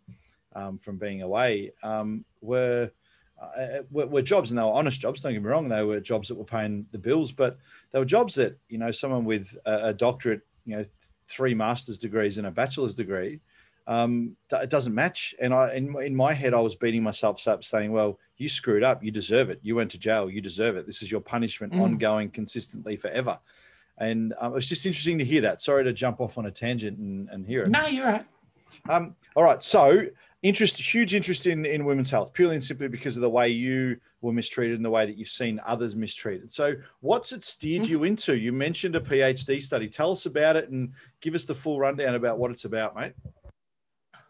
um, 0.55 0.77
from 0.77 0.97
being 0.97 1.21
away 1.21 1.73
um, 1.83 2.23
were, 2.41 2.89
uh, 3.41 3.79
were, 3.91 4.07
were 4.07 4.21
jobs 4.21 4.51
and 4.51 4.57
they 4.57 4.63
were 4.63 4.69
honest 4.69 5.01
jobs. 5.01 5.19
Don't 5.19 5.33
get 5.33 5.43
me 5.43 5.49
wrong, 5.49 5.67
they 5.67 5.83
were 5.83 5.99
jobs 5.99 6.29
that 6.29 6.35
were 6.35 6.45
paying 6.45 6.85
the 6.91 6.97
bills, 6.97 7.31
but 7.31 7.57
they 7.91 7.99
were 7.99 8.05
jobs 8.05 8.35
that 8.35 8.57
you 8.69 8.77
know 8.77 8.91
someone 8.91 9.25
with 9.25 9.55
a, 9.65 9.89
a 9.89 9.93
doctorate, 9.93 10.41
you 10.65 10.77
know, 10.77 10.85
three 11.27 11.53
master's 11.53 11.97
degrees 11.97 12.37
and 12.37 12.47
a 12.47 12.51
bachelor's 12.51 12.95
degree 12.95 13.41
um, 13.87 14.35
it 14.51 14.69
doesn't 14.69 14.95
match. 14.95 15.35
And 15.39 15.53
I, 15.53 15.75
in, 15.75 15.95
in 16.01 16.15
my 16.15 16.33
head, 16.33 16.53
I 16.53 16.59
was 16.59 16.75
beating 16.75 17.03
myself 17.03 17.47
up, 17.47 17.63
saying, 17.63 17.91
"Well, 17.91 18.19
you 18.37 18.49
screwed 18.49 18.83
up. 18.83 19.03
You 19.03 19.11
deserve 19.11 19.49
it. 19.49 19.59
You 19.61 19.75
went 19.75 19.91
to 19.91 19.99
jail. 19.99 20.29
You 20.29 20.41
deserve 20.41 20.77
it. 20.77 20.85
This 20.85 21.01
is 21.01 21.11
your 21.11 21.21
punishment, 21.21 21.73
mm. 21.73 21.81
ongoing, 21.81 22.29
consistently, 22.29 22.95
forever." 22.95 23.39
And 23.97 24.33
um, 24.39 24.51
it 24.51 24.55
was 24.55 24.67
just 24.67 24.85
interesting 24.85 25.17
to 25.19 25.25
hear 25.25 25.41
that. 25.41 25.61
Sorry 25.61 25.83
to 25.83 25.93
jump 25.93 26.19
off 26.19 26.37
on 26.37 26.47
a 26.47 26.51
tangent 26.51 26.97
and, 26.97 27.29
and 27.29 27.45
hear 27.45 27.63
it. 27.63 27.69
No, 27.69 27.87
you're 27.87 28.05
right. 28.05 28.25
Um, 28.89 29.15
all 29.35 29.43
right. 29.43 29.63
So, 29.63 30.05
interest, 30.43 30.77
huge 30.77 31.13
interest 31.13 31.47
in, 31.47 31.65
in 31.65 31.85
women's 31.85 32.09
health, 32.09 32.33
purely 32.33 32.55
and 32.55 32.63
simply 32.63 32.87
because 32.87 33.15
of 33.15 33.21
the 33.21 33.29
way 33.29 33.49
you 33.49 33.97
were 34.21 34.33
mistreated 34.33 34.75
and 34.75 34.85
the 34.85 34.89
way 34.89 35.05
that 35.05 35.17
you've 35.17 35.29
seen 35.29 35.61
others 35.65 35.95
mistreated. 35.95 36.51
So, 36.51 36.75
what's 36.99 37.31
it 37.31 37.43
steered 37.43 37.83
mm-hmm. 37.83 37.91
you 37.91 38.03
into? 38.03 38.37
You 38.37 38.51
mentioned 38.51 38.95
a 38.95 38.99
PhD 38.99 39.61
study. 39.61 39.87
Tell 39.87 40.11
us 40.11 40.25
about 40.25 40.55
it 40.55 40.69
and 40.69 40.91
give 41.21 41.35
us 41.35 41.45
the 41.45 41.55
full 41.55 41.79
rundown 41.79 42.15
about 42.15 42.37
what 42.37 42.51
it's 42.51 42.65
about, 42.65 42.95
mate. 42.95 43.13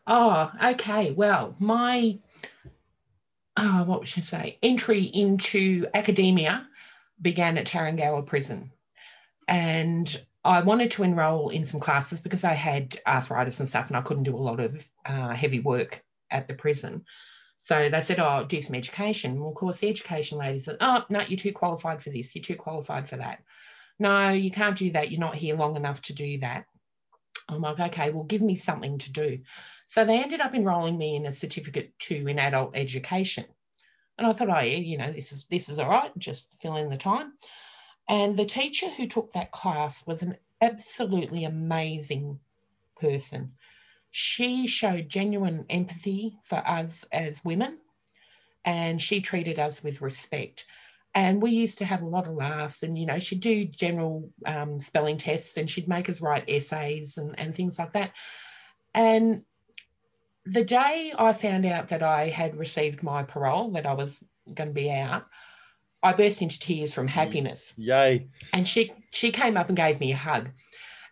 Oh, 0.08 0.52
okay. 0.64 1.12
Well, 1.12 1.56
my 1.60 2.20
uh, 3.58 3.86
what 3.86 4.08
should 4.08 4.24
I 4.24 4.26
say? 4.26 4.60
Entry 4.62 5.04
into 5.04 5.88
academia 5.94 6.68
began 7.22 7.58
at 7.58 7.66
Tarrengower 7.66 8.22
Prison, 8.22 8.72
and 9.48 10.22
I 10.44 10.62
wanted 10.62 10.92
to 10.92 11.04
enroll 11.04 11.50
in 11.50 11.66
some 11.66 11.80
classes 11.80 12.20
because 12.20 12.44
I 12.44 12.54
had 12.54 13.00
arthritis 13.08 13.60
and 13.60 13.68
stuff, 13.70 13.88
and 13.88 13.98
I 13.98 14.02
couldn't 14.02 14.24
do 14.24 14.36
a 14.36 14.38
lot 14.38 14.60
of 14.60 14.86
uh, 15.06 15.30
heavy 15.30 15.60
work 15.60 16.04
at 16.30 16.48
the 16.48 16.54
prison. 16.54 17.06
So 17.58 17.90
they 17.90 18.02
said, 18.02 18.20
"Oh, 18.20 18.46
do 18.48 18.62
some 18.62 18.76
education." 18.76 19.40
Well, 19.40 19.50
of 19.50 19.56
course, 19.56 19.80
the 19.80 19.90
education 19.90 20.38
lady 20.38 20.60
said, 20.60 20.78
"Oh, 20.82 21.04
no, 21.10 21.22
you're 21.22 21.40
too 21.40 21.54
qualified 21.54 22.04
for 22.04 22.12
this. 22.12 22.36
You're 22.36 22.44
too 22.44 22.58
qualified 22.58 23.10
for 23.10 23.18
that. 23.18 23.42
No, 23.98 24.30
you 24.30 24.52
can't 24.52 24.78
do 24.78 24.92
that. 24.92 25.10
You're 25.10 25.22
not 25.22 25.36
here 25.36 25.56
long 25.56 25.76
enough 25.78 26.02
to 26.04 26.14
do 26.14 26.40
that." 26.40 26.66
I'm 27.48 27.62
like, 27.62 27.80
"Okay, 27.80 28.10
well, 28.12 28.24
give 28.24 28.42
me 28.42 28.56
something 28.56 28.98
to 29.00 29.12
do." 29.12 29.40
So 29.86 30.04
they 30.04 30.22
ended 30.22 30.42
up 30.42 30.56
enrolling 30.56 30.98
me 30.98 31.16
in 31.16 31.26
a 31.26 31.32
certificate 31.32 31.98
two 32.00 32.28
in 32.28 32.40
adult 32.40 32.76
education. 32.76 33.46
And 34.18 34.26
I 34.26 34.34
thought, 34.34 34.50
oh 34.50 34.60
yeah, 34.60 34.78
you 34.78 34.98
know, 34.98 35.12
this 35.12 35.32
is 35.32 35.46
this 35.48 35.70
is 35.70 35.80
all 35.80 35.90
right, 35.90 36.12
just 36.18 36.54
fill 36.62 36.78
in 36.78 36.90
the 36.90 36.98
time. 36.98 37.34
And 38.08 38.38
the 38.38 38.46
teacher 38.46 38.88
who 38.88 39.08
took 39.08 39.34
that 39.34 39.52
class 39.52 40.06
was 40.08 40.22
an 40.22 40.38
absolutely 40.62 41.44
amazing 41.44 42.40
person. 43.00 43.54
She 44.12 44.68
showed 44.68 45.10
genuine 45.10 45.66
empathy 45.70 46.38
for 46.46 46.58
us 46.58 47.04
as 47.12 47.44
women 47.44 47.80
and 48.64 49.02
she 49.02 49.22
treated 49.22 49.60
us 49.60 49.84
with 49.84 50.02
respect. 50.02 50.66
And 51.16 51.42
we 51.42 51.52
used 51.52 51.78
to 51.78 51.86
have 51.86 52.02
a 52.02 52.08
lot 52.08 52.28
of 52.28 52.34
laughs, 52.34 52.84
and 52.84 52.98
you 52.98 53.06
know, 53.06 53.20
she'd 53.20 53.40
do 53.40 53.64
general 53.66 54.30
um, 54.46 54.80
spelling 54.80 55.18
tests 55.18 55.56
and 55.56 55.70
she'd 55.70 55.88
make 55.88 56.10
us 56.10 56.20
write 56.20 56.50
essays 56.50 57.18
and, 57.18 57.40
and 57.40 57.56
things 57.56 57.80
like 57.80 57.94
that. 57.94 58.12
And 58.94 59.46
the 60.46 60.66
day 60.66 61.14
I 61.18 61.32
found 61.34 61.66
out 61.66 61.88
that 61.88 62.04
I 62.04 62.28
had 62.28 62.58
received 62.58 63.02
my 63.02 63.24
parole, 63.24 63.72
that 63.72 63.86
I 63.86 63.94
was 63.94 64.24
going 64.54 64.70
to 64.70 64.74
be 64.74 64.92
out, 64.92 65.26
I 66.04 66.14
burst 66.14 66.42
into 66.42 66.60
tears 66.60 66.94
from 66.94 67.08
happiness. 67.08 67.74
Yay. 67.78 68.28
And 68.54 68.68
she 68.68 68.94
she 69.12 69.32
came 69.32 69.58
up 69.58 69.70
and 69.70 69.78
gave 69.78 70.00
me 70.00 70.12
a 70.12 70.18
hug. 70.18 70.50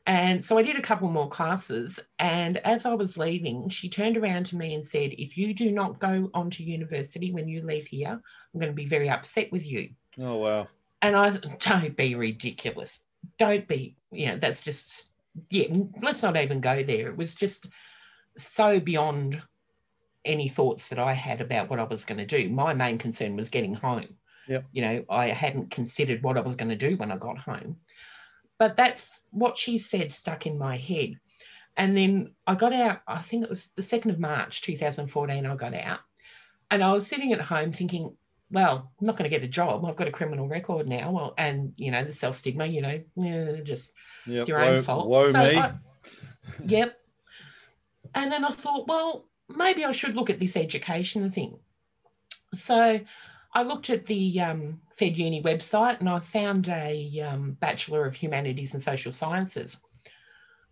And 0.06 0.44
so 0.44 0.58
I 0.58 0.64
did 0.64 0.76
a 0.76 0.82
couple 0.82 1.10
more 1.10 1.30
classes. 1.30 2.00
And 2.20 2.58
as 2.58 2.86
I 2.86 2.94
was 2.94 3.18
leaving, 3.18 3.70
she 3.70 3.90
turned 3.90 4.18
around 4.18 4.48
to 4.48 4.58
me 4.58 4.74
and 4.74 4.84
said, 4.84 5.14
If 5.18 5.38
you 5.38 5.54
do 5.54 5.72
not 5.72 6.00
go 6.00 6.30
on 6.34 6.50
to 6.52 6.64
university 6.64 7.32
when 7.32 7.48
you 7.48 7.62
leave 7.62 7.88
here, 7.88 8.10
I'm 8.10 8.60
going 8.60 8.72
to 8.72 8.76
be 8.76 8.88
very 8.88 9.10
upset 9.10 9.52
with 9.52 9.66
you. 9.66 9.92
Oh, 10.20 10.36
wow. 10.36 10.68
And 11.02 11.16
I 11.16 11.32
don't 11.60 11.96
be 11.96 12.16
ridiculous. 12.16 13.00
Don't 13.38 13.68
be, 13.68 13.96
you 14.12 14.28
know, 14.28 14.38
that's 14.38 14.62
just, 14.62 15.10
yeah, 15.50 15.68
let's 16.02 16.22
not 16.22 16.36
even 16.36 16.60
go 16.60 16.84
there. 16.84 17.08
It 17.08 17.18
was 17.18 17.34
just, 17.34 17.68
so 18.38 18.80
beyond 18.80 19.42
any 20.26 20.48
thoughts 20.48 20.90
that 20.90 21.00
I 21.00 21.14
had 21.14 21.42
about 21.42 21.70
what 21.70 21.80
I 21.80 21.84
was 21.84 22.06
going 22.06 22.18
to 22.20 22.26
do. 22.26 22.50
My 22.50 22.74
main 22.74 22.98
concern 22.98 23.36
was 23.36 23.50
getting 23.50 23.74
home. 23.74 24.16
Yep. 24.48 24.66
You 24.72 24.82
know, 24.82 25.06
I 25.10 25.28
hadn't 25.28 25.72
considered 25.72 26.24
what 26.24 26.38
I 26.38 26.42
was 26.42 26.56
going 26.56 26.70
to 26.70 26.76
do 26.76 26.98
when 26.98 27.12
I 27.12 27.18
got 27.18 27.38
home. 27.38 27.78
But 28.58 28.76
that's 28.76 29.10
what 29.32 29.58
she 29.58 29.78
said 29.78 30.12
stuck 30.12 30.46
in 30.46 30.58
my 30.60 30.78
head. 30.78 31.20
And 31.76 31.98
then 31.98 32.34
I 32.46 32.56
got 32.56 32.72
out, 32.74 33.02
I 33.08 33.22
think 33.22 33.44
it 33.44 33.50
was 33.50 33.70
the 33.76 33.82
2nd 33.82 34.12
of 34.12 34.20
March 34.20 34.62
2014, 34.62 35.46
I 35.46 35.56
got 35.56 35.74
out. 35.74 36.00
And 36.70 36.84
I 36.84 36.92
was 36.94 37.08
sitting 37.08 37.34
at 37.34 37.42
home 37.42 37.72
thinking, 37.72 38.16
well, 38.52 38.92
I'm 39.00 39.06
not 39.08 39.18
going 39.18 39.30
to 39.30 39.36
get 39.36 39.44
a 39.44 39.48
job. 39.50 39.84
I've 39.84 39.96
got 39.96 40.08
a 40.08 40.12
criminal 40.12 40.48
record 40.48 40.88
now. 40.88 41.12
Well, 41.12 41.34
and, 41.38 41.74
you 41.78 41.90
know, 41.92 42.04
the 42.04 42.14
self 42.14 42.36
stigma, 42.36 42.66
you 42.68 42.82
know, 42.82 43.02
yeah, 43.16 43.62
just 43.64 43.94
Yep. 44.28 44.48
your 44.48 44.60
woe, 44.60 44.76
own 44.76 44.84
fault. 44.84 45.08
Woe 45.08 45.32
So 45.32 45.40
me. 45.40 45.58
I- 45.58 45.74
yep. 46.66 47.00
And 48.14 48.32
then 48.32 48.46
I 48.46 48.52
thought, 48.52 48.88
well, 48.88 49.26
maybe 49.50 49.84
I 49.86 49.92
should 49.92 50.16
look 50.16 50.30
at 50.30 50.40
this 50.40 50.56
education 50.56 51.32
thing. 51.32 51.60
So 52.54 53.00
I 53.54 53.64
looked 53.64 53.90
at 53.90 54.06
the 54.06 54.42
um, 54.42 54.82
Fed 54.92 55.18
Uni 55.18 55.44
website 55.44 56.00
and 56.00 56.10
I 56.10 56.20
found 56.20 56.68
a 56.70 57.22
um, 57.22 57.52
Bachelor 57.52 58.06
of 58.06 58.16
Humanities 58.16 58.74
and 58.74 58.82
Social 58.82 59.14
Sciences. 59.14 59.80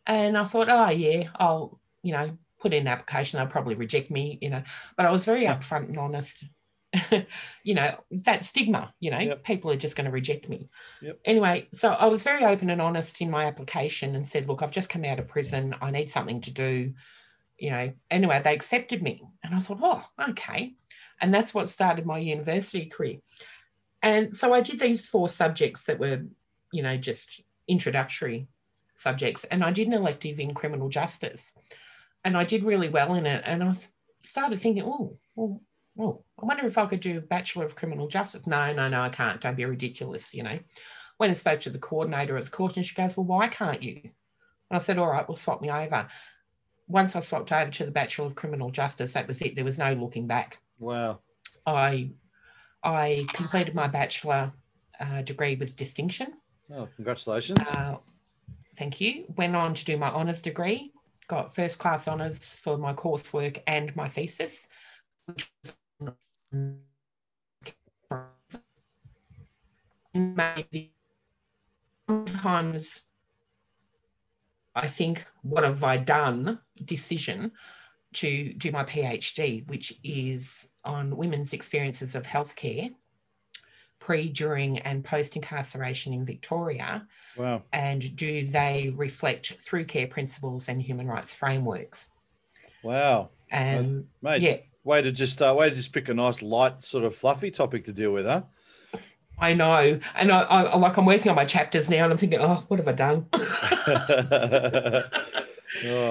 And 0.08 0.38
I 0.38 0.46
thought, 0.46 0.70
oh, 0.70 0.90
yeah, 0.90 1.30
I'll, 1.36 1.80
you 2.02 2.14
know, 2.14 2.38
put 2.60 2.74
in 2.74 2.82
an 2.82 2.88
application. 2.88 3.38
They'll 3.38 3.48
probably 3.48 3.76
reject 3.76 4.10
me, 4.10 4.40
you 4.42 4.50
know. 4.50 4.64
But 4.98 5.06
I 5.06 5.12
was 5.12 5.26
very 5.26 5.46
upfront 5.46 5.90
and 5.90 5.98
honest. 5.98 6.44
you 7.64 7.74
know, 7.76 7.96
that 8.12 8.44
stigma, 8.44 8.94
you 9.00 9.12
know, 9.12 9.20
Yep. 9.20 9.44
people 9.44 9.72
are 9.72 9.78
just 9.78 9.96
going 9.96 10.06
to 10.06 10.12
reject 10.12 10.50
me. 10.50 10.70
Yep. 11.02 11.20
Anyway, 11.24 11.70
so 11.74 11.90
I 11.90 12.08
was 12.08 12.24
very 12.24 12.44
open 12.44 12.70
and 12.70 12.82
honest 12.82 13.22
in 13.22 13.30
my 13.32 13.46
application 13.46 14.16
and 14.16 14.28
said, 14.28 14.48
look, 14.48 14.62
I've 14.62 14.72
just 14.72 14.90
come 14.90 15.06
out 15.06 15.20
of 15.20 15.28
prison. 15.28 15.76
I 15.82 15.92
need 15.92 16.10
something 16.10 16.42
to 16.42 16.52
do. 16.52 16.94
You 17.58 17.70
know, 17.70 17.94
anyway, 18.10 18.42
they 18.44 18.54
accepted 18.56 19.02
me. 19.02 19.22
And 19.44 19.54
I 19.56 19.60
thought, 19.60 19.80
oh, 19.82 20.04
okay. 20.32 20.74
And 21.22 21.34
that's 21.34 21.54
what 21.54 21.70
started 21.70 22.06
my 22.06 22.18
university 22.18 22.88
career. 22.88 23.20
And 24.02 24.36
so 24.36 24.54
I 24.54 24.62
did 24.62 24.80
these 24.80 25.06
four 25.06 25.30
subjects 25.30 25.86
that 25.86 26.00
were, 26.00 26.24
you 26.74 26.82
know, 26.82 26.98
just 26.98 27.42
introductory 27.68 28.48
subjects. 28.96 29.44
And 29.46 29.64
I 29.64 29.72
did 29.72 29.88
an 29.88 29.94
elective 29.94 30.40
in 30.40 30.54
criminal 30.54 30.90
justice. 30.90 31.54
And 32.26 32.36
I 32.36 32.44
did 32.44 32.64
really 32.64 32.90
well 32.90 33.14
in 33.14 33.26
it. 33.26 33.44
And 33.46 33.64
I 33.64 33.76
started 34.24 34.60
thinking, 34.60 34.84
oh, 34.84 35.18
well, 35.36 35.62
well, 35.96 36.24
I 36.42 36.46
wonder 36.46 36.66
if 36.66 36.78
I 36.78 36.86
could 36.86 37.02
do 37.02 37.18
a 37.18 37.22
Bachelor 37.22 37.66
of 37.66 37.76
Criminal 37.76 38.08
Justice. 38.08 38.48
No, 38.48 38.74
no, 38.74 38.88
no, 38.90 39.02
I 39.02 39.10
can't. 39.10 39.42
Don't 39.42 39.58
be 39.58 39.66
ridiculous, 39.66 40.34
you 40.34 40.44
know. 40.44 40.58
Went 41.20 41.30
and 41.30 41.38
spoke 41.38 41.62
to 41.62 41.70
the 41.70 41.80
coordinator 41.80 42.38
of 42.38 42.46
the 42.46 42.52
course 42.52 42.78
and 42.78 42.86
she 42.86 42.96
goes, 42.96 43.16
well, 43.16 43.26
why 43.26 43.48
can't 43.48 43.84
you? 43.84 44.00
And 44.04 44.12
I 44.72 44.78
said, 44.80 44.98
all 44.98 45.10
right, 45.10 45.28
well, 45.28 45.36
swap 45.36 45.62
me 45.62 45.70
over. 45.70 46.08
Once 46.88 47.16
I 47.16 47.20
swapped 47.20 47.52
over 47.52 47.70
to 47.72 47.86
the 47.86 47.92
Bachelor 47.92 48.26
of 48.26 48.36
Criminal 48.36 48.72
Justice, 48.72 49.14
that 49.14 49.28
was 49.28 49.42
it. 49.42 49.56
There 49.56 49.66
was 49.66 49.78
no 49.78 49.94
looking 49.94 50.28
back. 50.28 50.58
Wow. 50.82 51.20
I 51.68 52.10
I 52.84 53.24
completed 53.34 53.76
my 53.76 53.88
bachelor 53.88 54.52
uh, 55.00 55.22
degree 55.22 55.56
with 55.56 55.76
distinction. 55.76 56.34
Oh, 56.74 56.90
congratulations. 56.96 57.60
Uh, 57.60 57.98
thank 58.78 59.00
you. 59.00 59.26
Went 59.38 59.56
on 59.56 59.76
to 59.76 59.86
do 59.86 59.96
my 59.96 60.10
honours 60.10 60.42
degree. 60.42 60.92
Got 61.28 61.54
first 61.54 61.78
class 61.78 62.08
honours 62.08 62.56
for 62.58 62.80
my 62.80 62.94
coursework 62.94 63.62
and 63.68 63.96
my 63.96 64.10
thesis, 64.10 64.68
which 65.28 65.52
was 66.00 66.18
sometimes 72.10 73.04
I 74.74 74.88
think 74.88 75.26
what 75.44 75.64
have 75.64 75.84
I 75.84 75.98
done 75.98 76.60
decision 76.84 77.52
to 78.14 78.54
do 78.54 78.72
my 78.72 78.84
PhD, 78.84 79.68
which 79.68 79.94
is 80.04 80.71
on 80.84 81.16
women's 81.16 81.54
experiences 81.54 82.16
of 82.16 82.24
healthcare 82.24 82.94
pre, 84.02 84.30
during, 84.30 84.80
and 84.80 85.06
post 85.06 85.38
incarceration 85.38 86.12
in 86.12 86.26
Victoria, 86.26 87.08
wow. 87.38 87.62
and 87.72 88.16
do 88.18 88.48
they 88.48 88.92
reflect 88.96 89.54
through 89.54 89.86
care 89.86 90.08
principles 90.08 90.68
and 90.68 90.82
human 90.82 91.08
rights 91.08 91.34
frameworks? 91.34 92.12
Wow. 92.84 93.30
And 93.50 94.08
Mate, 94.22 94.42
yeah, 94.42 94.58
way 94.84 95.02
to 95.02 95.12
just 95.12 95.42
uh, 95.42 95.54
way 95.58 95.70
to 95.70 95.76
just 95.76 95.94
pick 95.94 96.10
a 96.10 96.14
nice 96.14 96.42
light 96.42 96.84
sort 96.84 97.06
of 97.06 97.16
fluffy 97.16 97.52
topic 97.52 97.86
to 97.86 97.94
deal 97.94 98.12
with, 98.12 98.26
huh? 98.26 98.44
I 99.38 99.54
know, 99.54 100.00
and 100.16 100.32
I, 100.32 100.42
I 100.42 100.78
like 100.78 100.98
I'm 100.98 101.06
working 101.06 101.30
on 101.30 101.36
my 101.36 101.46
chapters 101.46 101.90
now, 101.90 102.04
and 102.04 102.12
I'm 102.12 102.18
thinking, 102.18 102.40
oh, 102.42 102.64
what 102.68 102.80
have 102.80 102.88
I 102.88 102.92
done? 102.92 103.26
oh, 103.34 103.44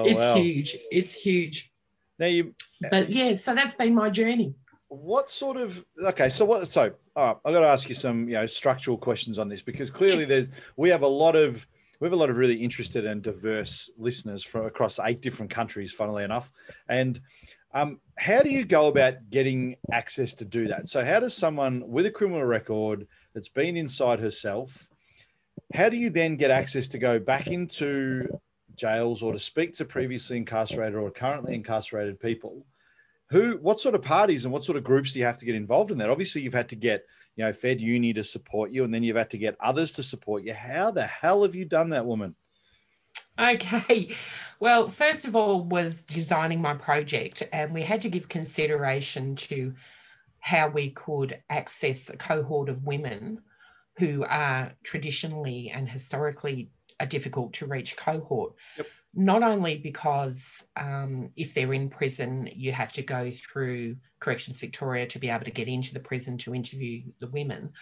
it's 0.05 0.19
wow. 0.19 0.35
huge. 0.35 0.77
It's 0.91 1.13
huge. 1.13 1.71
Now 2.19 2.27
you 2.27 2.53
But 2.89 3.09
yeah, 3.09 3.35
so 3.35 3.55
that's 3.55 3.73
been 3.75 3.95
my 3.95 4.09
journey. 4.09 4.53
What 4.91 5.29
sort 5.29 5.57
of 5.57 5.85
okay 6.03 6.27
so 6.27 6.43
what 6.43 6.67
so 6.67 6.91
all 7.15 7.27
right 7.27 7.37
i've 7.45 7.53
got 7.53 7.61
to 7.61 7.67
ask 7.67 7.87
you 7.87 7.95
some 7.95 8.27
you 8.27 8.35
know 8.35 8.45
structural 8.45 8.97
questions 8.97 9.39
on 9.39 9.47
this 9.47 9.61
because 9.61 9.89
clearly 9.89 10.25
there's 10.25 10.49
we 10.75 10.89
have 10.89 11.01
a 11.03 11.07
lot 11.07 11.35
of 11.35 11.65
we 11.99 12.05
have 12.05 12.13
a 12.13 12.17
lot 12.17 12.29
of 12.29 12.35
really 12.35 12.55
interested 12.55 13.05
and 13.05 13.21
diverse 13.21 13.89
listeners 13.97 14.43
from 14.43 14.65
across 14.65 14.99
eight 14.99 15.21
different 15.21 15.51
countries 15.51 15.93
funnily 15.93 16.23
enough. 16.23 16.51
And 16.89 17.19
um, 17.75 17.99
how 18.17 18.41
do 18.41 18.49
you 18.49 18.65
go 18.65 18.87
about 18.87 19.29
getting 19.29 19.75
access 19.91 20.33
to 20.35 20.45
do 20.45 20.67
that? 20.69 20.89
So 20.89 21.05
how 21.05 21.19
does 21.19 21.37
someone 21.37 21.87
with 21.87 22.07
a 22.07 22.09
criminal 22.09 22.43
record 22.43 23.07
that's 23.35 23.49
been 23.49 23.77
inside 23.77 24.19
herself 24.19 24.89
how 25.73 25.89
do 25.89 25.97
you 25.97 26.09
then 26.09 26.35
get 26.35 26.51
access 26.51 26.87
to 26.89 26.97
go 26.97 27.19
back 27.19 27.47
into 27.47 28.27
jails 28.75 29.21
or 29.21 29.33
to 29.33 29.39
speak 29.39 29.73
to 29.73 29.85
previously 29.85 30.37
incarcerated 30.37 30.95
or 30.95 31.09
currently 31.11 31.53
incarcerated 31.53 32.19
people 32.19 32.65
who 33.31 33.57
what 33.57 33.79
sort 33.79 33.95
of 33.95 34.01
parties 34.01 34.45
and 34.45 34.53
what 34.53 34.63
sort 34.63 34.77
of 34.77 34.83
groups 34.83 35.13
do 35.13 35.19
you 35.19 35.25
have 35.25 35.37
to 35.37 35.45
get 35.45 35.55
involved 35.55 35.91
in 35.91 35.97
that 35.97 36.09
obviously 36.09 36.41
you've 36.41 36.53
had 36.53 36.69
to 36.69 36.75
get 36.75 37.05
you 37.35 37.43
know 37.43 37.53
fed 37.53 37.81
uni 37.81 38.13
to 38.13 38.23
support 38.23 38.71
you 38.71 38.83
and 38.83 38.93
then 38.93 39.03
you've 39.03 39.15
had 39.15 39.29
to 39.29 39.37
get 39.37 39.55
others 39.59 39.93
to 39.93 40.03
support 40.03 40.43
you 40.43 40.53
how 40.53 40.91
the 40.91 41.03
hell 41.03 41.43
have 41.43 41.55
you 41.55 41.65
done 41.65 41.89
that 41.89 42.05
woman 42.05 42.35
Okay. 43.39 44.15
Well, 44.59 44.89
first 44.89 45.25
of 45.25 45.35
all, 45.35 45.63
was 45.63 46.03
designing 46.03 46.61
my 46.61 46.75
project, 46.75 47.43
and 47.51 47.73
we 47.73 47.81
had 47.81 48.03
to 48.03 48.09
give 48.09 48.29
consideration 48.29 49.35
to 49.37 49.73
how 50.39 50.69
we 50.69 50.91
could 50.91 51.41
access 51.49 52.09
a 52.09 52.17
cohort 52.17 52.69
of 52.69 52.85
women 52.85 53.41
who 53.97 54.23
are 54.25 54.73
traditionally 54.83 55.71
and 55.71 55.89
historically 55.89 56.69
a 56.99 57.05
difficult 57.05 57.53
to 57.53 57.65
reach 57.65 57.97
cohort. 57.97 58.53
Yep. 58.77 58.87
Not 59.13 59.43
only 59.43 59.77
because 59.77 60.65
um, 60.77 61.31
if 61.35 61.53
they're 61.53 61.73
in 61.73 61.89
prison, 61.89 62.49
you 62.53 62.71
have 62.71 62.93
to 62.93 63.01
go 63.01 63.29
through 63.29 63.97
Corrections 64.19 64.57
Victoria 64.57 65.07
to 65.07 65.19
be 65.19 65.29
able 65.29 65.45
to 65.45 65.51
get 65.51 65.67
into 65.67 65.93
the 65.93 65.99
prison 65.99 66.37
to 66.39 66.55
interview 66.55 67.03
the 67.19 67.27
women, 67.27 67.73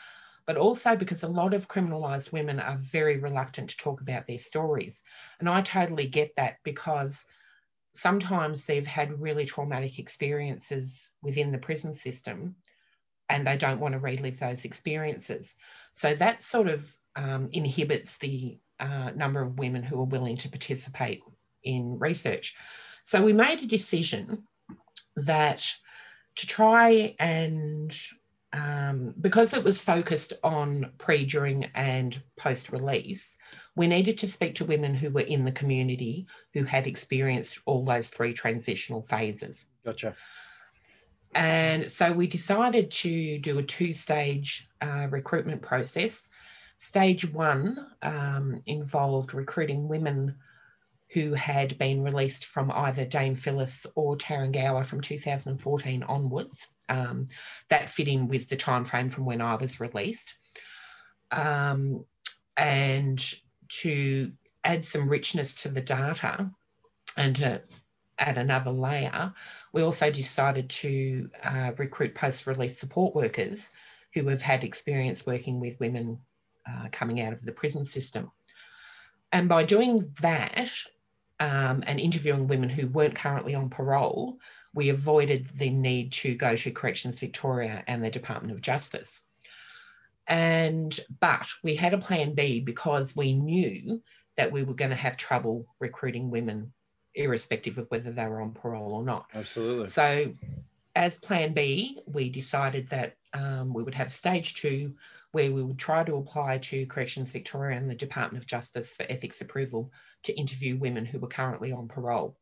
but 0.47 0.57
also 0.57 0.95
because 0.95 1.21
a 1.21 1.27
lot 1.27 1.53
of 1.53 1.67
criminalised 1.67 2.33
women 2.33 2.59
are 2.59 2.77
very 2.77 3.19
reluctant 3.19 3.69
to 3.69 3.77
talk 3.77 4.01
about 4.01 4.25
their 4.25 4.39
stories. 4.39 5.03
And 5.39 5.47
I 5.47 5.61
totally 5.61 6.07
get 6.07 6.35
that 6.37 6.57
because 6.63 7.25
sometimes 7.91 8.65
they've 8.65 8.87
had 8.87 9.21
really 9.21 9.45
traumatic 9.45 9.99
experiences 9.99 11.11
within 11.21 11.51
the 11.51 11.57
prison 11.57 11.93
system 11.93 12.55
and 13.29 13.45
they 13.45 13.57
don't 13.57 13.79
want 13.79 13.93
to 13.93 13.99
relive 13.99 14.39
those 14.39 14.65
experiences. 14.65 15.55
So 15.91 16.15
that 16.15 16.41
sort 16.41 16.67
of 16.67 16.91
um, 17.15 17.49
inhibits 17.51 18.17
the 18.17 18.57
uh, 18.79 19.11
number 19.15 19.41
of 19.41 19.57
women 19.57 19.83
who 19.83 19.99
are 19.99 20.05
willing 20.05 20.37
to 20.37 20.49
participate 20.49 21.21
in 21.63 21.99
research. 21.99 22.55
So 23.03 23.23
we 23.23 23.33
made 23.33 23.61
a 23.61 23.67
decision 23.67 24.43
that 25.15 25.65
to 26.35 26.47
try 26.47 27.15
and 27.19 27.95
um, 28.51 29.13
because 29.19 29.53
it 29.53 29.63
was 29.63 29.81
focused 29.81 30.33
on 30.43 30.93
pre, 30.97 31.25
during, 31.25 31.65
and 31.75 32.19
post 32.35 32.71
release, 32.71 33.37
we 33.75 33.87
needed 33.87 34.17
to 34.19 34.27
speak 34.27 34.55
to 34.55 34.65
women 34.65 34.95
who 34.95 35.11
were 35.11 35.21
in 35.21 35.45
the 35.45 35.51
community 35.51 36.25
who 36.53 36.63
had 36.63 36.87
experienced 36.87 37.59
all 37.65 37.85
those 37.85 38.09
three 38.09 38.33
transitional 38.33 39.01
phases. 39.01 39.65
Gotcha. 39.85 40.15
And 41.35 41.91
so 41.91 42.11
we 42.11 42.25
decided 42.25 42.89
to 42.91 43.37
do 43.37 43.59
a 43.59 43.63
two 43.63 43.93
stage 43.93 44.67
uh, 44.81 45.07
recruitment 45.11 45.61
process. 45.61 46.29
Stage 46.81 47.29
one 47.29 47.85
um, 48.01 48.61
involved 48.65 49.33
recruiting 49.33 49.89
women 49.89 50.37
who 51.11 51.33
had 51.33 51.77
been 51.77 52.03
released 52.03 52.45
from 52.45 52.71
either 52.71 53.03
Dame 53.03 53.35
Phyllis 53.35 53.85
or 53.95 54.15
Tarrengower 54.15 54.85
from 54.85 55.01
2014 55.01 56.03
onwards. 56.03 56.69
Um, 56.87 57.27
that 57.67 57.89
fit 57.89 58.07
in 58.07 58.29
with 58.29 58.47
the 58.47 58.55
time 58.55 58.85
frame 58.85 59.09
from 59.09 59.25
when 59.25 59.41
I 59.41 59.55
was 59.55 59.81
released. 59.81 60.33
Um, 61.31 62.05
and 62.55 63.21
to 63.81 64.31
add 64.63 64.85
some 64.85 65.09
richness 65.09 65.63
to 65.63 65.69
the 65.69 65.81
data 65.81 66.49
and 67.17 67.35
to 67.35 67.61
add 68.17 68.37
another 68.37 68.71
layer, 68.71 69.33
we 69.73 69.81
also 69.81 70.11
decided 70.11 70.69
to 70.69 71.27
uh, 71.43 71.71
recruit 71.77 72.15
post-release 72.15 72.79
support 72.79 73.15
workers 73.15 73.69
who 74.13 74.25
have 74.27 74.41
had 74.41 74.63
experience 74.63 75.25
working 75.25 75.59
with 75.59 75.77
women 75.81 76.21
uh, 76.69 76.89
coming 76.91 77.21
out 77.21 77.33
of 77.33 77.43
the 77.43 77.51
prison 77.51 77.85
system. 77.85 78.31
And 79.31 79.47
by 79.47 79.63
doing 79.63 80.13
that 80.21 80.69
um, 81.39 81.83
and 81.85 81.99
interviewing 81.99 82.47
women 82.47 82.69
who 82.69 82.87
weren't 82.87 83.15
currently 83.15 83.55
on 83.55 83.69
parole, 83.69 84.39
we 84.73 84.89
avoided 84.89 85.47
the 85.55 85.69
need 85.69 86.11
to 86.13 86.35
go 86.35 86.55
to 86.55 86.71
Corrections 86.71 87.19
Victoria 87.19 87.83
and 87.87 88.03
the 88.03 88.09
Department 88.09 88.53
of 88.53 88.61
Justice. 88.61 89.21
And 90.27 90.97
but 91.19 91.47
we 91.63 91.75
had 91.75 91.93
a 91.93 91.97
plan 91.97 92.35
B 92.35 92.59
because 92.59 93.15
we 93.15 93.33
knew 93.33 94.01
that 94.37 94.51
we 94.51 94.63
were 94.63 94.75
going 94.75 94.91
to 94.91 94.95
have 94.95 95.17
trouble 95.17 95.65
recruiting 95.79 96.29
women 96.29 96.71
irrespective 97.15 97.77
of 97.77 97.89
whether 97.89 98.11
they 98.11 98.27
were 98.27 98.41
on 98.41 98.51
parole 98.51 98.93
or 98.93 99.03
not. 99.03 99.25
Absolutely. 99.33 99.87
So, 99.87 100.31
as 100.95 101.17
plan 101.17 101.53
B, 101.53 101.99
we 102.05 102.29
decided 102.29 102.89
that 102.89 103.15
um, 103.33 103.73
we 103.73 103.83
would 103.83 103.95
have 103.95 104.13
stage 104.13 104.55
two, 104.55 104.95
where 105.31 105.51
we 105.51 105.63
would 105.63 105.77
try 105.77 106.03
to 106.03 106.15
apply 106.15 106.57
to 106.57 106.85
Corrections 106.87 107.31
Victoria 107.31 107.77
and 107.77 107.89
the 107.89 107.95
Department 107.95 108.41
of 108.41 108.47
Justice 108.47 108.95
for 108.95 109.05
ethics 109.09 109.41
approval 109.41 109.91
to 110.23 110.33
interview 110.33 110.77
women 110.77 111.05
who 111.05 111.19
were 111.19 111.27
currently 111.27 111.71
on 111.71 111.87
parole. 111.87 112.37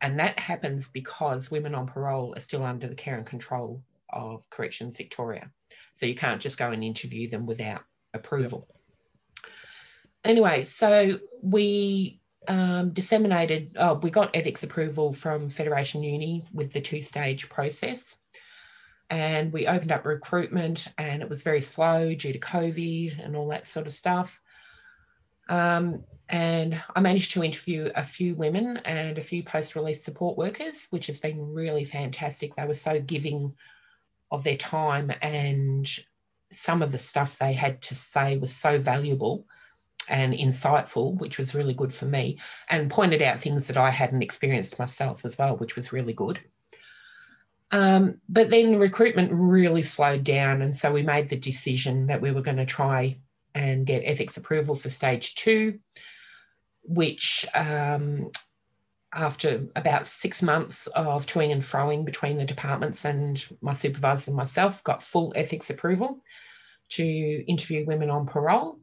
And 0.00 0.18
that 0.18 0.38
happens 0.38 0.88
because 0.88 1.50
women 1.50 1.74
on 1.74 1.86
parole 1.86 2.34
are 2.36 2.40
still 2.40 2.64
under 2.64 2.88
the 2.88 2.94
care 2.94 3.16
and 3.16 3.26
control 3.26 3.82
of 4.10 4.48
Corrections 4.50 4.96
Victoria. 4.96 5.50
So 5.94 6.06
you 6.06 6.14
can't 6.14 6.42
just 6.42 6.58
go 6.58 6.70
and 6.70 6.84
interview 6.84 7.30
them 7.30 7.46
without 7.46 7.82
approval. 8.12 8.68
Yep. 8.68 9.52
Anyway, 10.24 10.62
so 10.62 11.18
we 11.42 12.20
um, 12.48 12.92
disseminated, 12.92 13.76
oh, 13.78 13.94
we 13.94 14.10
got 14.10 14.34
ethics 14.34 14.62
approval 14.62 15.12
from 15.12 15.50
Federation 15.50 16.02
Uni 16.02 16.46
with 16.52 16.72
the 16.72 16.80
two 16.80 17.00
stage 17.00 17.48
process. 17.48 18.16
And 19.10 19.52
we 19.52 19.66
opened 19.66 19.92
up 19.92 20.04
recruitment, 20.04 20.88
and 20.98 21.22
it 21.22 21.28
was 21.28 21.42
very 21.42 21.60
slow 21.60 22.14
due 22.14 22.32
to 22.32 22.38
COVID 22.38 23.24
and 23.24 23.36
all 23.36 23.48
that 23.48 23.66
sort 23.66 23.86
of 23.86 23.92
stuff. 23.92 24.40
Um, 25.48 26.04
and 26.28 26.82
I 26.96 27.00
managed 27.00 27.32
to 27.32 27.44
interview 27.44 27.90
a 27.94 28.02
few 28.02 28.34
women 28.34 28.78
and 28.78 29.18
a 29.18 29.22
few 29.22 29.42
post 29.42 29.76
release 29.76 30.02
support 30.02 30.38
workers, 30.38 30.86
which 30.90 31.06
has 31.08 31.18
been 31.18 31.52
really 31.52 31.84
fantastic. 31.84 32.54
They 32.54 32.66
were 32.66 32.74
so 32.74 33.00
giving 33.00 33.54
of 34.30 34.42
their 34.42 34.56
time, 34.56 35.12
and 35.20 35.86
some 36.50 36.82
of 36.82 36.92
the 36.92 36.98
stuff 36.98 37.38
they 37.38 37.52
had 37.52 37.82
to 37.82 37.94
say 37.94 38.38
was 38.38 38.54
so 38.54 38.80
valuable 38.80 39.46
and 40.08 40.34
insightful, 40.34 41.18
which 41.18 41.38
was 41.38 41.54
really 41.54 41.74
good 41.74 41.92
for 41.92 42.06
me, 42.06 42.38
and 42.68 42.90
pointed 42.90 43.22
out 43.22 43.40
things 43.40 43.66
that 43.68 43.76
I 43.76 43.90
hadn't 43.90 44.22
experienced 44.22 44.78
myself 44.78 45.24
as 45.24 45.38
well, 45.38 45.56
which 45.56 45.76
was 45.76 45.92
really 45.92 46.12
good. 46.12 46.40
Um, 47.70 48.20
but 48.28 48.50
then 48.50 48.78
recruitment 48.78 49.32
really 49.32 49.82
slowed 49.82 50.24
down, 50.24 50.62
and 50.62 50.74
so 50.74 50.92
we 50.92 51.02
made 51.02 51.28
the 51.28 51.36
decision 51.36 52.06
that 52.06 52.20
we 52.20 52.30
were 52.30 52.42
going 52.42 52.58
to 52.58 52.66
try 52.66 53.18
and 53.54 53.86
get 53.86 54.02
ethics 54.04 54.36
approval 54.36 54.74
for 54.74 54.90
stage 54.90 55.34
two, 55.34 55.78
which 56.82 57.46
um, 57.54 58.30
after 59.12 59.66
about 59.74 60.06
six 60.06 60.42
months 60.42 60.86
of 60.88 61.26
toing 61.26 61.52
and 61.52 61.62
froing 61.62 62.04
between 62.04 62.36
the 62.36 62.44
departments 62.44 63.04
and 63.04 63.44
my 63.60 63.72
supervisor 63.72 64.30
and 64.30 64.36
myself, 64.36 64.84
got 64.84 65.02
full 65.02 65.32
ethics 65.34 65.70
approval 65.70 66.20
to 66.90 67.04
interview 67.04 67.86
women 67.86 68.10
on 68.10 68.26
parole 68.26 68.78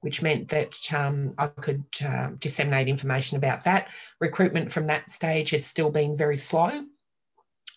which 0.00 0.22
meant 0.22 0.48
that 0.48 0.76
um, 0.92 1.34
I 1.38 1.48
could 1.48 1.84
uh, 2.04 2.30
disseminate 2.38 2.88
information 2.88 3.36
about 3.36 3.64
that. 3.64 3.88
Recruitment 4.20 4.72
from 4.72 4.86
that 4.86 5.10
stage 5.10 5.50
has 5.50 5.66
still 5.66 5.90
been 5.90 6.16
very 6.16 6.36
slow. 6.36 6.84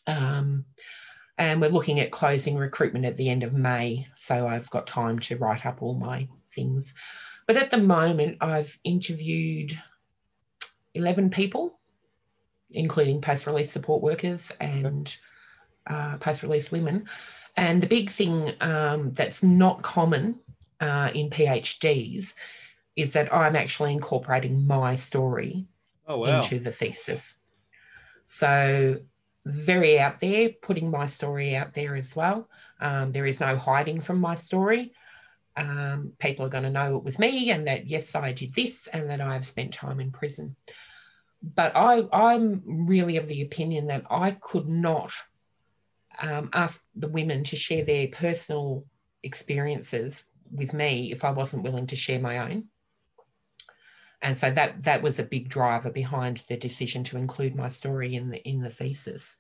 Um, 0.07 0.65
and 1.37 1.59
we're 1.59 1.69
looking 1.69 1.99
at 1.99 2.11
closing 2.11 2.55
recruitment 2.55 3.05
at 3.05 3.17
the 3.17 3.29
end 3.29 3.43
of 3.43 3.53
May. 3.53 4.07
So 4.15 4.47
I've 4.47 4.69
got 4.69 4.87
time 4.87 5.19
to 5.19 5.37
write 5.37 5.65
up 5.65 5.81
all 5.81 5.95
my 5.95 6.27
things. 6.53 6.93
But 7.47 7.57
at 7.57 7.71
the 7.71 7.77
moment, 7.77 8.37
I've 8.41 8.77
interviewed 8.83 9.77
11 10.93 11.31
people, 11.31 11.79
including 12.69 13.21
post 13.21 13.47
release 13.47 13.71
support 13.71 14.01
workers 14.01 14.51
and 14.59 15.15
uh, 15.87 16.17
post 16.17 16.43
release 16.43 16.71
women. 16.71 17.07
And 17.57 17.81
the 17.81 17.87
big 17.87 18.09
thing 18.09 18.53
um, 18.61 19.11
that's 19.13 19.43
not 19.43 19.81
common 19.81 20.39
uh, 20.79 21.11
in 21.13 21.29
PhDs 21.29 22.33
is 22.95 23.13
that 23.13 23.33
I'm 23.33 23.55
actually 23.55 23.93
incorporating 23.93 24.67
my 24.67 24.95
story 24.95 25.65
oh, 26.07 26.19
wow. 26.19 26.41
into 26.41 26.59
the 26.59 26.71
thesis. 26.71 27.37
So, 28.25 29.01
very 29.45 29.99
out 29.99 30.19
there, 30.19 30.49
putting 30.49 30.91
my 30.91 31.07
story 31.07 31.55
out 31.55 31.73
there 31.73 31.95
as 31.95 32.15
well. 32.15 32.49
Um, 32.79 33.11
there 33.11 33.25
is 33.25 33.39
no 33.39 33.57
hiding 33.57 34.01
from 34.01 34.19
my 34.19 34.35
story. 34.35 34.93
Um, 35.57 36.13
people 36.19 36.45
are 36.45 36.49
going 36.49 36.63
to 36.63 36.69
know 36.69 36.97
it 36.97 37.03
was 37.03 37.19
me 37.19 37.51
and 37.51 37.67
that, 37.67 37.87
yes, 37.87 38.15
I 38.15 38.33
did 38.33 38.53
this 38.53 38.87
and 38.87 39.09
that 39.09 39.21
I've 39.21 39.45
spent 39.45 39.73
time 39.73 39.99
in 39.99 40.11
prison. 40.11 40.55
But 41.43 41.75
I, 41.75 42.03
I'm 42.11 42.85
really 42.87 43.17
of 43.17 43.27
the 43.27 43.41
opinion 43.41 43.87
that 43.87 44.05
I 44.09 44.31
could 44.31 44.67
not 44.67 45.11
um, 46.21 46.49
ask 46.53 46.83
the 46.95 47.09
women 47.09 47.43
to 47.45 47.55
share 47.55 47.83
their 47.83 48.07
personal 48.07 48.85
experiences 49.23 50.23
with 50.51 50.73
me 50.73 51.11
if 51.11 51.23
I 51.23 51.31
wasn't 51.31 51.63
willing 51.63 51.87
to 51.87 51.95
share 51.95 52.19
my 52.19 52.49
own. 52.49 52.65
And 54.21 54.37
so 54.37 54.51
that 54.51 54.83
that 54.83 55.01
was 55.01 55.19
a 55.19 55.23
big 55.23 55.49
driver 55.49 55.89
behind 55.89 56.41
the 56.47 56.57
decision 56.57 57.03
to 57.05 57.17
include 57.17 57.55
my 57.55 57.69
story 57.69 58.15
in 58.15 58.29
the 58.29 58.37
in 58.47 58.59
the 58.59 58.69
thesis. 58.69 59.35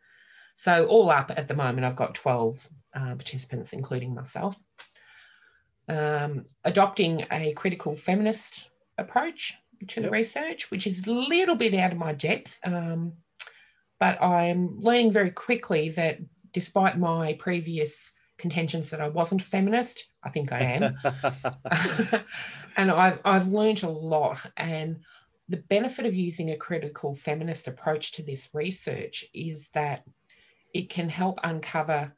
So 0.55 0.85
all 0.87 1.09
up 1.09 1.31
at 1.35 1.47
the 1.47 1.55
moment, 1.55 1.85
I've 1.85 1.95
got 1.95 2.15
12 2.15 2.69
uh, 2.93 2.99
participants, 3.15 3.73
including 3.73 4.13
myself. 4.13 4.61
Um, 5.87 6.45
adopting 6.63 7.25
a 7.31 7.53
critical 7.53 7.95
feminist 7.95 8.69
approach 8.97 9.57
to 9.87 10.01
yep. 10.01 10.09
the 10.09 10.11
research, 10.11 10.71
which 10.71 10.87
is 10.87 11.07
a 11.07 11.11
little 11.11 11.55
bit 11.55 11.73
out 11.73 11.91
of 11.91 11.97
my 11.97 12.13
depth, 12.13 12.59
um, 12.63 13.13
but 13.99 14.21
I'm 14.21 14.79
learning 14.79 15.11
very 15.11 15.31
quickly 15.31 15.89
that 15.89 16.19
despite 16.53 16.97
my 16.97 17.33
previous 17.33 18.11
contentions 18.41 18.89
that 18.89 18.99
I 18.99 19.07
wasn't 19.07 19.41
a 19.41 19.45
feminist. 19.45 20.07
I 20.23 20.29
think 20.29 20.51
I 20.51 20.59
am. 20.59 20.97
and 22.77 22.91
I've, 22.91 23.21
I've 23.25 23.47
learned 23.47 23.83
a 23.83 23.89
lot. 23.89 24.39
And 24.57 25.01
the 25.49 25.57
benefit 25.57 26.05
of 26.05 26.15
using 26.15 26.51
a 26.51 26.57
critical 26.57 27.13
feminist 27.13 27.67
approach 27.67 28.13
to 28.13 28.23
this 28.23 28.49
research 28.53 29.25
is 29.33 29.69
that 29.73 30.03
it 30.73 30.89
can 30.89 31.09
help 31.09 31.39
uncover 31.43 32.13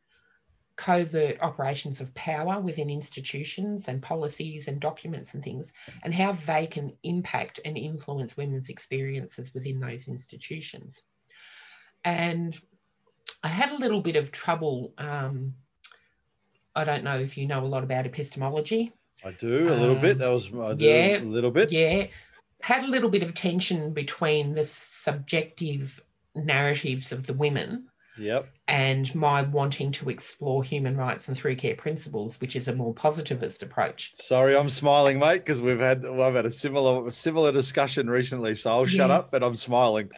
covert 0.75 1.39
operations 1.41 2.01
of 2.01 2.13
power 2.15 2.59
within 2.59 2.89
institutions 2.89 3.87
and 3.87 4.01
policies 4.01 4.67
and 4.67 4.79
documents 4.79 5.33
and 5.33 5.43
things, 5.43 5.71
and 6.03 6.13
how 6.13 6.31
they 6.31 6.67
can 6.67 6.97
impact 7.03 7.59
and 7.63 7.77
influence 7.77 8.35
women's 8.35 8.69
experiences 8.69 9.53
within 9.53 9.79
those 9.79 10.07
institutions. 10.07 11.01
And 12.03 12.59
I 13.43 13.47
had 13.47 13.71
a 13.71 13.77
little 13.77 14.01
bit 14.01 14.15
of 14.15 14.31
trouble. 14.31 14.93
Um, 14.97 15.55
I 16.75 16.83
don't 16.83 17.03
know 17.03 17.19
if 17.19 17.37
you 17.37 17.47
know 17.47 17.63
a 17.63 17.67
lot 17.67 17.83
about 17.83 18.05
epistemology. 18.05 18.93
I 19.23 19.31
do 19.31 19.69
a 19.69 19.75
little 19.75 19.95
um, 19.95 20.01
bit. 20.01 20.17
That 20.19 20.29
was 20.29 20.53
I 20.53 20.73
do 20.73 20.85
yeah, 20.85 21.17
a 21.17 21.19
little 21.19 21.51
bit. 21.51 21.71
Yeah, 21.71 22.07
had 22.61 22.83
a 22.83 22.87
little 22.87 23.09
bit 23.09 23.23
of 23.23 23.33
tension 23.33 23.93
between 23.93 24.53
the 24.53 24.65
subjective 24.65 26.01
narratives 26.35 27.11
of 27.11 27.27
the 27.27 27.33
women 27.33 27.89
Yep. 28.17 28.47
And 28.67 29.13
my 29.15 29.41
wanting 29.41 29.91
to 29.93 30.09
explore 30.09 30.63
human 30.63 30.95
rights 30.95 31.27
and 31.27 31.37
through 31.37 31.55
care 31.55 31.75
principles, 31.75 32.39
which 32.39 32.55
is 32.55 32.67
a 32.67 32.75
more 32.75 32.93
positivist 32.93 33.63
approach. 33.63 34.11
Sorry, 34.13 34.55
I'm 34.55 34.69
smiling, 34.69 35.19
mate, 35.19 35.39
because 35.39 35.61
we've 35.61 35.79
had 35.79 36.03
well, 36.03 36.21
I've 36.21 36.35
had 36.35 36.45
a 36.45 36.51
similar 36.51 37.09
similar 37.11 37.51
discussion 37.51 38.09
recently. 38.09 38.55
So 38.55 38.71
I'll 38.71 38.81
yes. 38.81 38.91
shut 38.91 39.11
up, 39.11 39.31
but 39.31 39.43
I'm 39.43 39.55
smiling. 39.55 40.11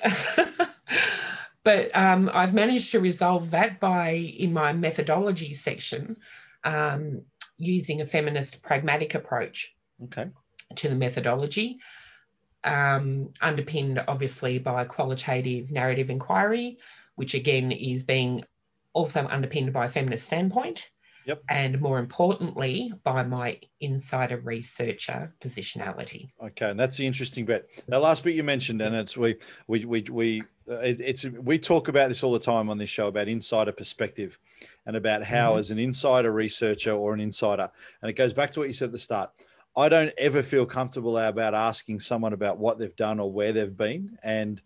but 1.64 1.96
um, 1.96 2.30
I've 2.34 2.54
managed 2.54 2.92
to 2.92 3.00
resolve 3.00 3.52
that 3.52 3.80
by 3.80 4.12
in 4.12 4.54
my 4.54 4.74
methodology 4.74 5.54
section 5.54 6.18
um, 6.64 7.22
using 7.58 8.02
a 8.02 8.06
feminist 8.06 8.64
pragmatic 8.64 9.16
approach. 9.16 9.76
Okay. 10.04 10.30
To 10.76 10.90
the 10.90 10.96
methodology. 10.96 11.80
Um, 12.64 13.30
underpinned 13.42 14.04
obviously 14.08 14.58
by 14.58 14.86
qualitative 14.86 15.70
narrative 15.70 16.10
inquiry, 16.10 16.80
which 17.14 17.36
again 17.36 17.72
is 17.72 18.04
being 18.04 18.44
also 18.94 19.28
underpinned 19.28 19.72
by 19.72 19.86
a 19.86 19.90
feminist 19.90 20.26
standpoint. 20.26 20.90
Yep. 21.26 21.44
And 21.50 21.82
more 21.82 21.98
importantly, 22.00 22.94
by 23.04 23.24
my 23.24 23.60
insider 23.80 24.38
researcher 24.38 25.34
positionality. 25.44 26.30
Okay, 26.44 26.70
and 26.70 26.80
that's 26.80 26.98
the 26.98 27.06
interesting 27.06 27.46
bit. 27.46 27.68
That 27.88 28.02
last 28.02 28.24
bit 28.24 28.36
you 28.36 28.44
mentioned, 28.44 28.82
and 28.82 28.96
it's 28.96 29.18
we 29.18 29.38
we 29.68 29.86
we 29.86 30.06
we 30.12 30.44
it, 30.68 31.00
it's 31.00 31.24
we 31.26 31.60
talk 31.60 31.88
about 31.88 32.08
this 32.08 32.24
all 32.24 32.34
the 32.34 32.40
time 32.40 32.70
on 32.70 32.78
this 32.78 32.90
show 32.90 33.08
about 33.08 33.28
insider 33.28 33.72
perspective, 33.72 34.40
and 34.86 34.96
about 34.96 35.24
how 35.24 35.52
mm-hmm. 35.52 35.60
as 35.60 35.72
an 35.72 35.80
insider 35.80 36.32
researcher 36.32 36.92
or 36.92 37.14
an 37.14 37.20
insider, 37.20 37.70
and 38.02 38.10
it 38.10 38.14
goes 38.14 38.34
back 38.34 38.52
to 38.52 38.60
what 38.60 38.68
you 38.68 38.74
said 38.74 38.88
at 38.88 38.92
the 38.92 39.00
start. 39.00 39.32
I 39.78 39.90
don't 39.90 40.14
ever 40.18 40.42
feel 40.42 40.66
comfortable 40.66 41.18
about 41.18 41.54
asking 41.54 42.00
someone 42.00 42.32
about 42.34 42.58
what 42.58 42.80
they've 42.80 42.96
done 42.96 43.20
or 43.20 43.32
where 43.32 43.52
they've 43.52 43.76
been, 43.76 44.18
and 44.24 44.62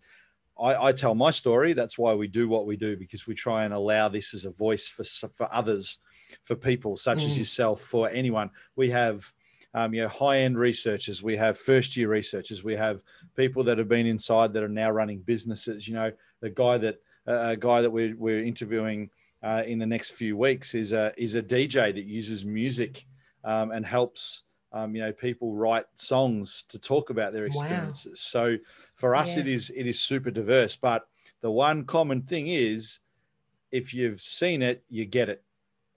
I, 0.58 0.88
I, 0.88 0.92
tell 0.92 1.14
my 1.14 1.30
story. 1.30 1.72
That's 1.72 1.98
why 1.98 2.14
we 2.14 2.28
do 2.28 2.48
what 2.48 2.66
we 2.66 2.76
do 2.76 2.96
because 2.96 3.26
we 3.26 3.34
try 3.34 3.64
and 3.64 3.74
allow 3.74 4.08
this 4.08 4.34
as 4.34 4.44
a 4.44 4.50
voice 4.50 4.88
for 4.88 5.04
for 5.04 5.48
others, 5.52 5.98
for 6.42 6.54
people 6.54 6.96
such 6.96 7.22
mm. 7.22 7.26
as 7.26 7.38
yourself, 7.38 7.80
for 7.80 8.08
anyone. 8.10 8.50
We 8.76 8.90
have. 8.90 9.32
Um, 9.72 9.94
you 9.94 10.02
know, 10.02 10.08
high-end 10.08 10.58
researchers. 10.58 11.22
We 11.22 11.36
have 11.36 11.56
first-year 11.56 12.08
researchers. 12.08 12.64
We 12.64 12.74
have 12.74 13.02
people 13.36 13.62
that 13.64 13.78
have 13.78 13.88
been 13.88 14.06
inside 14.06 14.52
that 14.52 14.64
are 14.64 14.68
now 14.68 14.90
running 14.90 15.20
businesses. 15.20 15.86
You 15.86 15.94
know, 15.94 16.12
the 16.40 16.50
guy 16.50 16.76
that 16.78 16.96
uh, 17.26 17.50
a 17.50 17.56
guy 17.56 17.80
that 17.82 17.90
we're, 17.90 18.16
we're 18.16 18.42
interviewing 18.42 19.10
uh, 19.42 19.62
in 19.66 19.78
the 19.78 19.86
next 19.86 20.10
few 20.10 20.36
weeks 20.36 20.74
is 20.74 20.92
a 20.92 21.12
is 21.16 21.34
a 21.34 21.42
DJ 21.42 21.94
that 21.94 22.04
uses 22.04 22.44
music 22.44 23.06
um, 23.44 23.70
and 23.70 23.86
helps 23.86 24.42
um, 24.72 24.94
you 24.94 25.02
know 25.02 25.12
people 25.12 25.54
write 25.54 25.86
songs 25.94 26.64
to 26.68 26.78
talk 26.78 27.10
about 27.10 27.32
their 27.32 27.46
experiences. 27.46 28.32
Wow. 28.34 28.52
So 28.52 28.58
for 28.96 29.16
us, 29.16 29.36
yeah. 29.36 29.42
it 29.42 29.48
is 29.48 29.70
it 29.70 29.86
is 29.86 30.00
super 30.00 30.30
diverse. 30.30 30.76
But 30.76 31.06
the 31.40 31.50
one 31.50 31.84
common 31.84 32.22
thing 32.22 32.48
is, 32.48 33.00
if 33.70 33.94
you've 33.94 34.20
seen 34.20 34.62
it, 34.62 34.84
you 34.88 35.06
get 35.06 35.28
it, 35.28 35.42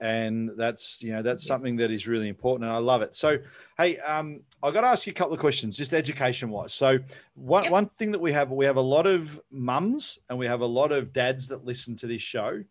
and 0.03 0.51
that's 0.57 1.01
you 1.01 1.13
know 1.13 1.21
that's 1.21 1.45
something 1.45 1.77
that 1.77 1.89
is 1.89 2.09
really 2.09 2.27
important, 2.27 2.67
and 2.67 2.75
I 2.75 2.79
love 2.79 3.01
it. 3.01 3.15
So 3.15 3.37
hey, 3.77 3.97
um, 3.99 4.41
I 4.61 4.69
got 4.69 4.81
to 4.81 4.87
ask 4.87 5.07
you 5.07 5.11
a 5.11 5.13
couple 5.13 5.33
of 5.33 5.39
questions, 5.39 5.77
just 5.77 5.93
education 5.93 6.49
wise. 6.49 6.73
So 6.73 6.99
one 7.35 7.63
yep. 7.63 7.71
one 7.71 7.85
thing 7.97 8.11
that 8.11 8.19
we 8.19 8.33
have 8.33 8.51
we 8.51 8.65
have 8.65 8.75
a 8.75 8.81
lot 8.81 9.07
of 9.07 9.39
mums 9.49 10.19
and 10.29 10.37
we 10.37 10.45
have 10.45 10.59
a 10.59 10.65
lot 10.65 10.91
of 10.91 11.13
dads 11.13 11.47
that 11.47 11.63
listen 11.63 11.95
to 11.97 12.07
this 12.07 12.21
show, 12.21 12.61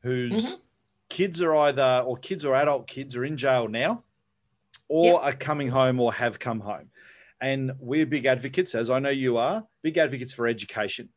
whose 0.00 0.46
mm-hmm. 0.46 0.60
kids 1.10 1.42
are 1.42 1.54
either 1.54 2.02
or 2.06 2.16
kids 2.16 2.46
or 2.46 2.54
adult 2.54 2.86
kids 2.86 3.14
are 3.14 3.24
in 3.24 3.36
jail 3.36 3.68
now 3.68 4.02
or 4.88 5.04
yep. 5.04 5.22
are 5.22 5.32
coming 5.34 5.68
home 5.68 6.00
or 6.00 6.10
have 6.14 6.38
come 6.38 6.60
home. 6.60 6.88
And 7.38 7.72
we're 7.78 8.06
big 8.06 8.24
advocates, 8.24 8.74
as 8.74 8.88
I 8.88 8.98
know 8.98 9.10
you 9.10 9.36
are, 9.36 9.64
big 9.82 9.98
advocates 9.98 10.32
for 10.32 10.46
education. 10.48 11.10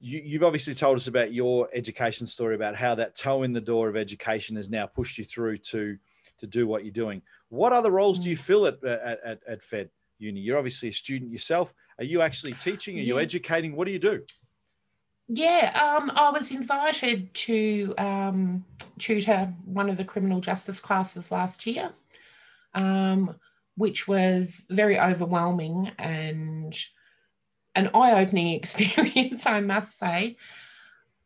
You, 0.00 0.38
have 0.38 0.44
obviously 0.44 0.72
told 0.72 0.96
us 0.96 1.08
about 1.08 1.32
your 1.32 1.68
education 1.74 2.26
story 2.26 2.54
about 2.54 2.74
how 2.74 2.94
that 2.94 3.14
toe 3.14 3.42
in 3.42 3.52
the 3.52 3.60
door 3.60 3.88
of 3.88 3.96
education 3.96 4.56
has 4.56 4.70
now 4.70 4.86
pushed 4.86 5.18
you 5.18 5.24
through 5.24 5.58
to, 5.58 5.98
to 6.38 6.46
do 6.46 6.66
what 6.66 6.84
you're 6.84 6.92
doing. 6.92 7.20
What 7.50 7.72
other 7.72 7.90
roles 7.90 8.18
do 8.18 8.30
you 8.30 8.36
mm. 8.36 8.40
fill 8.40 8.66
at, 8.66 8.82
at, 8.82 9.20
at, 9.22 9.40
at 9.46 9.62
Fed 9.62 9.90
Uni? 10.18 10.40
You're 10.40 10.56
obviously 10.56 10.88
a 10.88 10.92
student 10.92 11.30
yourself. 11.30 11.74
Are 11.98 12.04
you 12.04 12.22
actually 12.22 12.54
teaching? 12.54 12.98
Are 12.98 13.02
you 13.02 13.18
educating? 13.18 13.76
What 13.76 13.86
do 13.86 13.92
you 13.92 13.98
do? 13.98 14.22
Yeah, 15.28 15.98
um, 16.00 16.10
I 16.14 16.30
was 16.30 16.50
invited 16.50 17.32
to 17.34 17.94
um, 17.98 18.64
tutor 18.98 19.52
one 19.66 19.90
of 19.90 19.98
the 19.98 20.04
criminal 20.04 20.40
justice 20.40 20.80
classes 20.80 21.30
last 21.30 21.66
year 21.66 21.92
um, 22.74 23.34
which 23.76 24.06
was 24.06 24.66
very 24.70 24.98
overwhelming 24.98 25.90
and 25.98 26.76
an 27.74 27.90
eye 27.94 28.22
opening 28.22 28.54
experience, 28.54 29.46
I 29.46 29.60
must 29.60 29.98
say. 29.98 30.36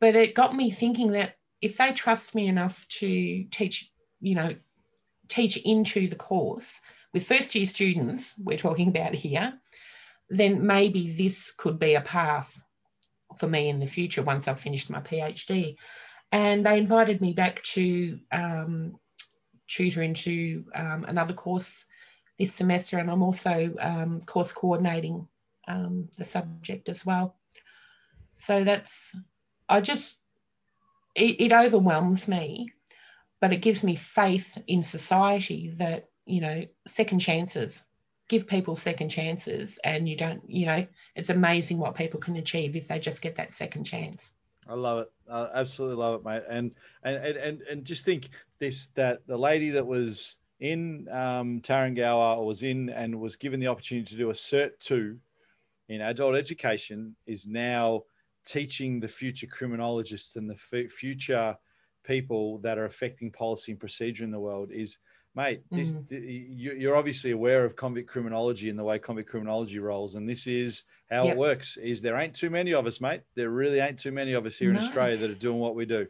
But 0.00 0.16
it 0.16 0.35
got 0.35 0.54
me 0.54 0.70
thinking 0.70 1.12
that 1.12 1.37
if 1.61 1.76
they 1.76 1.92
trust 1.92 2.35
me 2.35 2.46
enough 2.46 2.87
to 2.88 3.44
teach, 3.50 3.90
you 4.20 4.35
know, 4.35 4.48
teach 5.28 5.57
into 5.57 6.09
the 6.09 6.16
course 6.16 6.80
with 7.12 7.26
first 7.26 7.54
year 7.54 7.64
students, 7.64 8.35
we're 8.38 8.59
talking 8.59 8.88
about 8.88 9.14
here, 9.14 9.54
then 10.28 10.66
maybe 10.66 11.12
this 11.12 11.52
could 11.52 11.78
be 11.78 11.94
a 11.94 12.00
path 12.00 12.61
for 13.38 13.46
me 13.46 13.68
in 13.68 13.80
the 13.80 13.87
future 13.87 14.22
once 14.22 14.46
I've 14.46 14.61
finished 14.61 14.90
my 14.90 15.00
PhD. 15.00 15.76
And 16.33 16.66
they 16.66 16.78
invited 16.78 17.20
me 17.20 17.33
back 17.33 17.62
to 17.62 18.18
um, 18.33 18.98
tutor 19.68 20.02
into 20.02 20.64
um, 20.74 21.04
another 21.07 21.35
course 21.35 21.85
this 22.38 22.52
semester, 22.52 22.98
and 22.98 23.11
I'm 23.11 23.22
also 23.22 23.74
um, 23.80 24.20
course 24.22 24.52
coordinating 24.52 25.28
um, 25.68 26.09
the 26.18 26.24
subject 26.24 26.88
as 26.88 27.05
well. 27.05 27.37
So 28.33 28.64
that's, 28.64 29.16
I 29.68 29.81
just, 29.81 30.16
it, 31.14 31.40
it 31.40 31.53
overwhelms 31.53 32.29
me, 32.29 32.72
but 33.40 33.53
it 33.53 33.62
gives 33.62 33.85
me 33.85 33.96
faith 33.96 34.59
in 34.66 34.83
society 34.83 35.74
that, 35.79 36.09
you 36.27 36.40
know, 36.40 36.64
second 36.87 37.20
chances, 37.20 37.85
give 38.29 38.46
people 38.46 38.77
second 38.77 39.11
chances, 39.11 39.79
and 39.85 40.09
you 40.09 40.16
don't, 40.16 40.42
you 40.48 40.66
know, 40.66 40.87
it's 41.14 41.31
amazing 41.31 41.79
what 41.79 41.94
people 41.94 42.20
can 42.20 42.37
achieve 42.37 42.74
if 42.74 42.88
they 42.88 42.98
just 42.98 43.22
get 43.22 43.37
that 43.37 43.53
second 43.53 43.85
chance. 43.85 44.33
I 44.66 44.74
love 44.74 45.00
it. 45.00 45.12
I 45.31 45.48
absolutely 45.55 45.96
love 45.96 46.20
it, 46.20 46.24
mate. 46.24 46.42
And 46.48 46.72
and 47.03 47.16
and 47.16 47.62
and 47.62 47.85
just 47.85 48.05
think 48.05 48.31
this 48.59 48.88
that 48.94 49.27
the 49.27 49.37
lady 49.37 49.70
that 49.70 49.87
was 49.87 50.38
in 50.61 51.07
um, 51.11 51.61
or 51.68 52.46
was 52.46 52.62
in 52.62 52.88
and 52.88 53.20
was 53.20 53.37
given 53.37 53.61
the 53.61 53.66
opportunity 53.66 54.09
to 54.11 54.16
do 54.16 54.31
a 54.31 54.33
cert 54.33 54.79
two 54.79 55.18
in 55.88 56.01
adult 56.01 56.35
education 56.35 57.14
is 57.27 57.47
now 57.47 58.03
teaching 58.44 59.01
the 59.01 59.09
future 59.09 59.47
criminologists 59.47 60.37
and 60.37 60.49
the 60.49 60.55
f- 60.55 60.90
future 60.90 61.57
people 62.05 62.59
that 62.59 62.79
are 62.79 62.85
affecting 62.85 63.31
policy 63.31 63.73
and 63.73 63.81
procedure 63.81 64.25
in 64.25 64.31
the 64.31 64.38
world 64.38 64.70
is 64.70 64.99
mate 65.35 65.62
this 65.70 65.94
mm. 65.94 66.07
you're 66.57 66.97
obviously 66.97 67.31
aware 67.33 67.64
of 67.64 67.75
convict 67.75 68.09
criminology 68.09 68.68
and 68.68 68.79
the 68.79 68.85
way 68.85 68.99
convict 68.99 69.29
criminology 69.29 69.79
rolls 69.79 70.14
and 70.14 70.29
this 70.29 70.47
is 70.47 70.85
how 71.11 71.25
yep. 71.25 71.33
it 71.33 71.38
works 71.38 71.77
is 71.79 72.01
there 72.01 72.18
ain't 72.18 72.35
too 72.35 72.51
many 72.51 72.75
of 72.75 72.87
us 72.87 73.01
mate 73.01 73.23
there 73.35 73.51
really 73.51 73.81
ain't 73.81 73.99
too 73.99 74.12
many 74.12 74.35
of 74.35 74.44
us 74.47 74.57
here 74.57 74.70
no. 74.70 74.79
in 74.79 74.85
australia 74.85 75.16
that 75.16 75.31
are 75.31 75.35
doing 75.35 75.59
what 75.59 75.75
we 75.75 75.87
do 75.87 76.07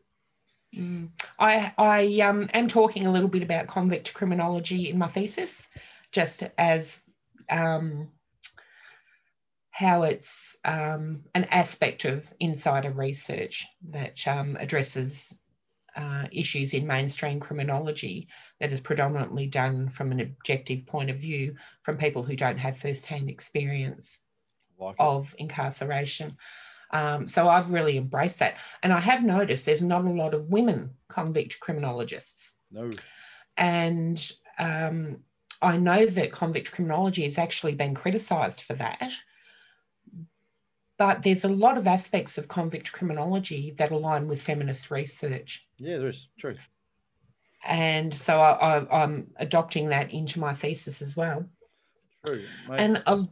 mm. 0.77 1.09
i 1.39 1.73
i 1.79 2.21
um, 2.21 2.51
am 2.53 2.69
talking 2.69 3.07
a 3.07 3.13
little 3.13 3.29
bit 3.29 3.43
about 3.43 3.69
convict 3.69 4.13
criminology 4.13 4.91
in 4.91 4.99
my 4.99 5.09
thesis 5.09 5.69
just 6.11 6.43
as 6.59 7.05
um, 7.51 8.09
how 9.75 10.05
it's 10.05 10.57
um, 10.65 11.25
an 11.35 11.43
aspect 11.47 12.05
of 12.05 12.33
insider 12.39 12.93
research 12.93 13.67
that 13.91 14.27
um, 14.29 14.57
addresses 14.61 15.35
uh, 15.97 16.27
issues 16.31 16.75
in 16.75 16.87
mainstream 16.87 17.41
criminology 17.41 18.29
that 18.61 18.71
is 18.71 18.81
predominantly 18.81 19.49
done 19.49 19.89
from 19.89 20.13
an 20.13 20.21
objective 20.21 20.87
point 20.87 21.11
of 21.11 21.17
view 21.17 21.57
from 21.83 21.99
people 21.99 22.23
who 22.23 22.37
don't 22.37 22.59
have 22.59 22.79
first-hand 22.79 23.29
experience 23.29 24.21
like 24.79 24.95
of 25.01 25.35
incarceration. 25.39 26.37
Um, 26.93 27.27
so 27.27 27.49
I've 27.49 27.73
really 27.73 27.97
embraced 27.97 28.39
that. 28.39 28.55
And 28.81 28.93
I 28.93 29.01
have 29.01 29.25
noticed 29.25 29.67
there's 29.67 29.83
not 29.83 30.05
a 30.05 30.09
lot 30.09 30.35
of 30.35 30.51
women 30.51 30.95
convict 31.09 31.59
criminologists. 31.59 32.55
No. 32.71 32.91
And 33.57 34.25
um, 34.57 35.25
I 35.61 35.79
know 35.79 36.07
that 36.07 36.31
convict 36.31 36.71
criminology 36.71 37.25
has 37.25 37.39
actually 37.39 37.75
been 37.75 37.97
criticised 37.97 38.63
for 38.63 38.75
that 38.75 39.13
but 40.97 41.23
there's 41.23 41.45
a 41.45 41.49
lot 41.49 41.77
of 41.77 41.87
aspects 41.87 42.39
of 42.39 42.49
convict 42.49 42.93
criminology 42.93 43.75
that 43.79 43.91
align 43.91 44.29
with 44.29 44.43
feminist 44.43 44.91
research. 44.91 45.67
Yeah, 45.79 45.99
there 45.99 46.09
is. 46.09 46.29
True. 46.39 46.55
and 47.65 48.17
so 48.17 48.41
I, 48.41 48.79
I, 48.79 49.03
I'm 49.03 49.33
adopting 49.37 49.89
that 49.89 50.13
into 50.13 50.41
my 50.41 50.55
thesis 50.55 51.03
as 51.03 51.17
well. 51.17 51.47
True. 52.25 52.45
And 52.71 53.03
uh, 53.05 53.25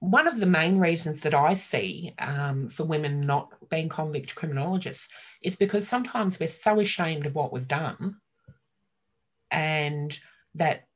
one 0.00 0.26
of 0.26 0.38
the 0.38 0.46
main 0.46 0.78
reasons 0.78 1.22
that 1.22 1.34
I 1.34 1.54
see 1.54 2.14
um, 2.18 2.68
for 2.68 2.84
women 2.84 3.24
not 3.26 3.50
being 3.70 3.88
convict 3.88 4.34
criminologists 4.34 5.08
is 5.42 5.56
because 5.56 5.88
sometimes 5.88 6.38
we're 6.38 6.48
so 6.48 6.80
ashamed 6.80 7.24
of 7.24 7.34
what 7.34 7.52
we've 7.52 7.68
done 7.68 8.16
and 9.50 10.18
that 10.54 10.86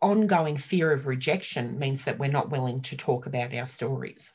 ongoing 0.00 0.56
fear 0.56 0.90
of 0.90 1.06
rejection 1.06 1.78
means 1.78 2.04
that 2.04 2.18
we're 2.18 2.30
not 2.30 2.50
willing 2.50 2.80
to 2.82 2.96
talk 2.96 3.26
about 3.26 3.54
our 3.54 3.66
stories. 3.66 4.32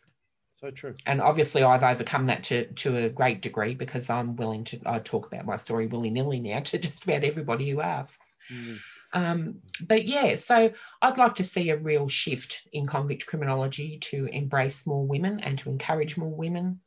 So 0.60 0.72
true. 0.72 0.96
And 1.06 1.22
obviously, 1.22 1.64
I've 1.64 1.84
overcome 1.84 2.28
that 2.28 2.46
to, 2.46 2.66
to 2.66 2.98
a 2.98 3.10
great 3.10 3.42
degree 3.42 3.76
because 3.76 4.10
I'm 4.10 4.36
willing 4.36 4.64
to 4.66 4.80
I 4.86 5.00
talk 5.00 5.28
about 5.28 5.46
my 5.46 5.56
story 5.56 5.88
willy 5.88 6.10
nilly 6.10 6.40
now 6.40 6.60
to 6.66 6.78
just 6.80 7.04
about 7.04 7.24
everybody 7.24 7.70
who 7.70 7.82
asks. 7.82 8.36
Mm. 8.52 8.80
Um, 9.14 9.62
but 9.82 10.06
yeah, 10.06 10.36
so 10.36 10.72
I'd 11.02 11.18
like 11.18 11.36
to 11.36 11.44
see 11.44 11.70
a 11.70 11.78
real 11.78 12.10
shift 12.10 12.68
in 12.74 12.86
convict 12.86 13.26
criminology 13.26 14.00
to 14.00 14.26
embrace 14.26 14.86
more 14.86 15.06
women 15.06 15.40
and 15.40 15.58
to 15.60 15.70
encourage 15.70 16.18
more 16.18 16.36
women 16.36 16.82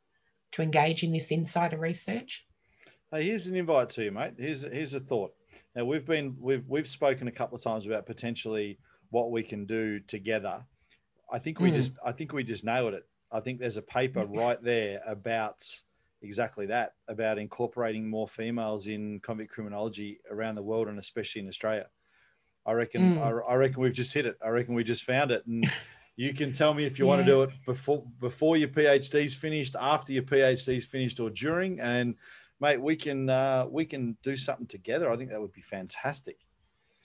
to 0.51 0.61
engage 0.61 1.03
in 1.03 1.11
this 1.11 1.31
insider 1.31 1.77
research. 1.77 2.45
Hey, 3.11 3.23
here's 3.23 3.47
an 3.47 3.55
invite 3.55 3.89
to 3.91 4.03
you, 4.03 4.11
mate. 4.11 4.33
Here's 4.37 4.63
here's 4.63 4.93
a 4.93 4.99
thought. 4.99 5.33
Now 5.75 5.85
we've 5.85 6.05
been 6.05 6.35
we've 6.39 6.67
we've 6.67 6.87
spoken 6.87 7.27
a 7.27 7.31
couple 7.31 7.55
of 7.55 7.63
times 7.63 7.85
about 7.85 8.05
potentially 8.05 8.79
what 9.09 9.31
we 9.31 9.43
can 9.43 9.65
do 9.65 9.99
together. 9.99 10.63
I 11.31 11.39
think 11.39 11.59
we 11.59 11.71
Mm. 11.71 11.75
just 11.75 11.93
I 12.05 12.11
think 12.11 12.33
we 12.33 12.43
just 12.43 12.65
nailed 12.65 12.93
it. 12.93 13.05
I 13.31 13.39
think 13.39 13.59
there's 13.59 13.77
a 13.77 13.81
paper 13.81 14.25
right 14.25 14.61
there 14.61 15.01
about 15.05 15.63
exactly 16.21 16.67
that 16.67 16.93
about 17.07 17.39
incorporating 17.39 18.07
more 18.07 18.27
females 18.27 18.87
in 18.87 19.19
convict 19.21 19.51
criminology 19.51 20.19
around 20.29 20.55
the 20.55 20.61
world 20.61 20.87
and 20.87 20.99
especially 20.99 21.41
in 21.41 21.47
Australia. 21.47 21.87
I 22.65 22.73
reckon 22.73 23.15
Mm. 23.15 23.21
I, 23.47 23.53
I 23.53 23.55
reckon 23.55 23.81
we've 23.81 23.93
just 23.93 24.13
hit 24.13 24.25
it. 24.25 24.37
I 24.43 24.49
reckon 24.49 24.75
we 24.75 24.83
just 24.83 25.03
found 25.03 25.31
it 25.31 25.45
and 25.47 25.65
you 26.15 26.33
can 26.33 26.51
tell 26.51 26.73
me 26.73 26.85
if 26.85 26.99
you 26.99 27.05
want 27.07 27.25
to 27.25 27.25
do 27.25 27.41
it 27.41 27.49
before 27.65 28.03
before 28.19 28.57
your 28.57 28.69
PhD's 28.69 29.33
finished, 29.33 29.75
after 29.79 30.13
your 30.13 30.23
PhD's 30.23 30.85
finished, 30.85 31.19
or 31.19 31.29
during. 31.29 31.79
And 31.79 32.15
mate, 32.59 32.79
we 32.79 32.95
can 32.95 33.29
uh, 33.29 33.65
we 33.69 33.85
can 33.85 34.17
do 34.21 34.37
something 34.37 34.67
together. 34.67 35.09
I 35.09 35.17
think 35.17 35.31
that 35.31 35.41
would 35.41 35.53
be 35.53 35.61
fantastic. 35.61 36.37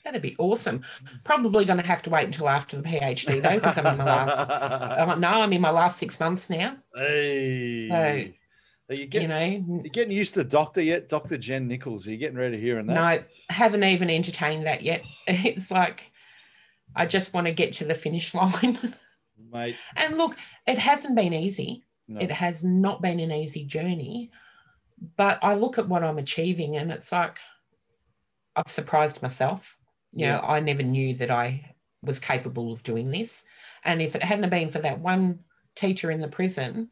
That'd 0.07 0.23
be 0.23 0.37
awesome. 0.39 0.85
Probably 1.25 1.65
going 1.65 1.81
to 1.81 1.85
have 1.85 2.01
to 2.03 2.11
wait 2.11 2.27
until 2.27 2.49
after 2.49 2.77
the 2.77 2.85
PhD 2.85 3.43
though, 3.43 3.57
because 3.57 3.77
I'm 3.77 3.87
in 3.89 3.97
my 3.99 4.05
last. 4.05 4.49
uh, 4.51 5.17
no, 5.17 5.29
I'm 5.29 5.53
in 5.53 5.61
my 5.61 5.71
last 5.71 5.99
six 5.99 6.21
months 6.21 6.49
now. 6.49 6.77
Hey, 6.95 7.89
So, 7.89 7.97
are 7.97 8.95
you 8.95 9.01
you 9.01 9.07
getting 9.09 9.29
know, 9.29 9.81
you 9.83 9.91
getting 9.91 10.13
used 10.13 10.35
to 10.35 10.45
doctor 10.45 10.81
yet? 10.81 11.09
Doctor 11.09 11.37
Jen 11.37 11.67
Nichols. 11.67 12.07
Are 12.07 12.13
you 12.13 12.19
getting 12.19 12.39
ready 12.39 12.57
to 12.57 12.63
hear 12.63 12.77
that? 12.77 12.85
no, 12.87 13.19
haven't 13.51 13.83
even 13.83 14.09
entertained 14.09 14.67
that 14.67 14.83
yet. 14.83 15.03
It's 15.27 15.73
like 15.73 16.13
I 16.95 17.07
just 17.07 17.35
want 17.35 17.49
to 17.49 17.53
get 17.53 17.73
to 17.75 17.85
the 17.85 17.97
finish 17.97 18.33
line. 18.33 18.79
mate. 19.53 19.75
and 19.97 20.17
look, 20.17 20.37
it 20.69 20.79
hasn't 20.79 21.17
been 21.17 21.33
easy. 21.33 21.83
No. 22.07 22.21
It 22.21 22.31
has 22.31 22.63
not 22.63 23.03
been 23.03 23.19
an 23.19 23.33
easy 23.33 23.65
journey. 23.65 24.31
But 25.17 25.41
I 25.43 25.55
look 25.55 25.79
at 25.79 25.89
what 25.89 26.05
I'm 26.05 26.19
achieving 26.19 26.77
and 26.77 26.93
it's 26.93 27.11
like 27.11 27.39
I've 28.55 28.69
surprised 28.69 29.21
myself. 29.21 29.77
You 30.17 30.29
know, 30.29 30.41
I 30.41 30.61
never 30.61 30.83
knew 30.83 31.15
that 31.17 31.31
I 31.31 31.75
was 32.03 32.19
capable 32.21 32.73
of 32.73 32.83
doing 32.83 33.11
this. 33.11 33.45
And 33.85 34.01
if 34.01 34.17
it 34.17 34.23
hadn't 34.23 34.49
been 34.51 34.71
for 34.71 34.79
that 34.79 34.99
one 34.99 35.41
teacher 35.75 36.11
in 36.11 36.21
the 36.21 36.29
prison 36.29 36.89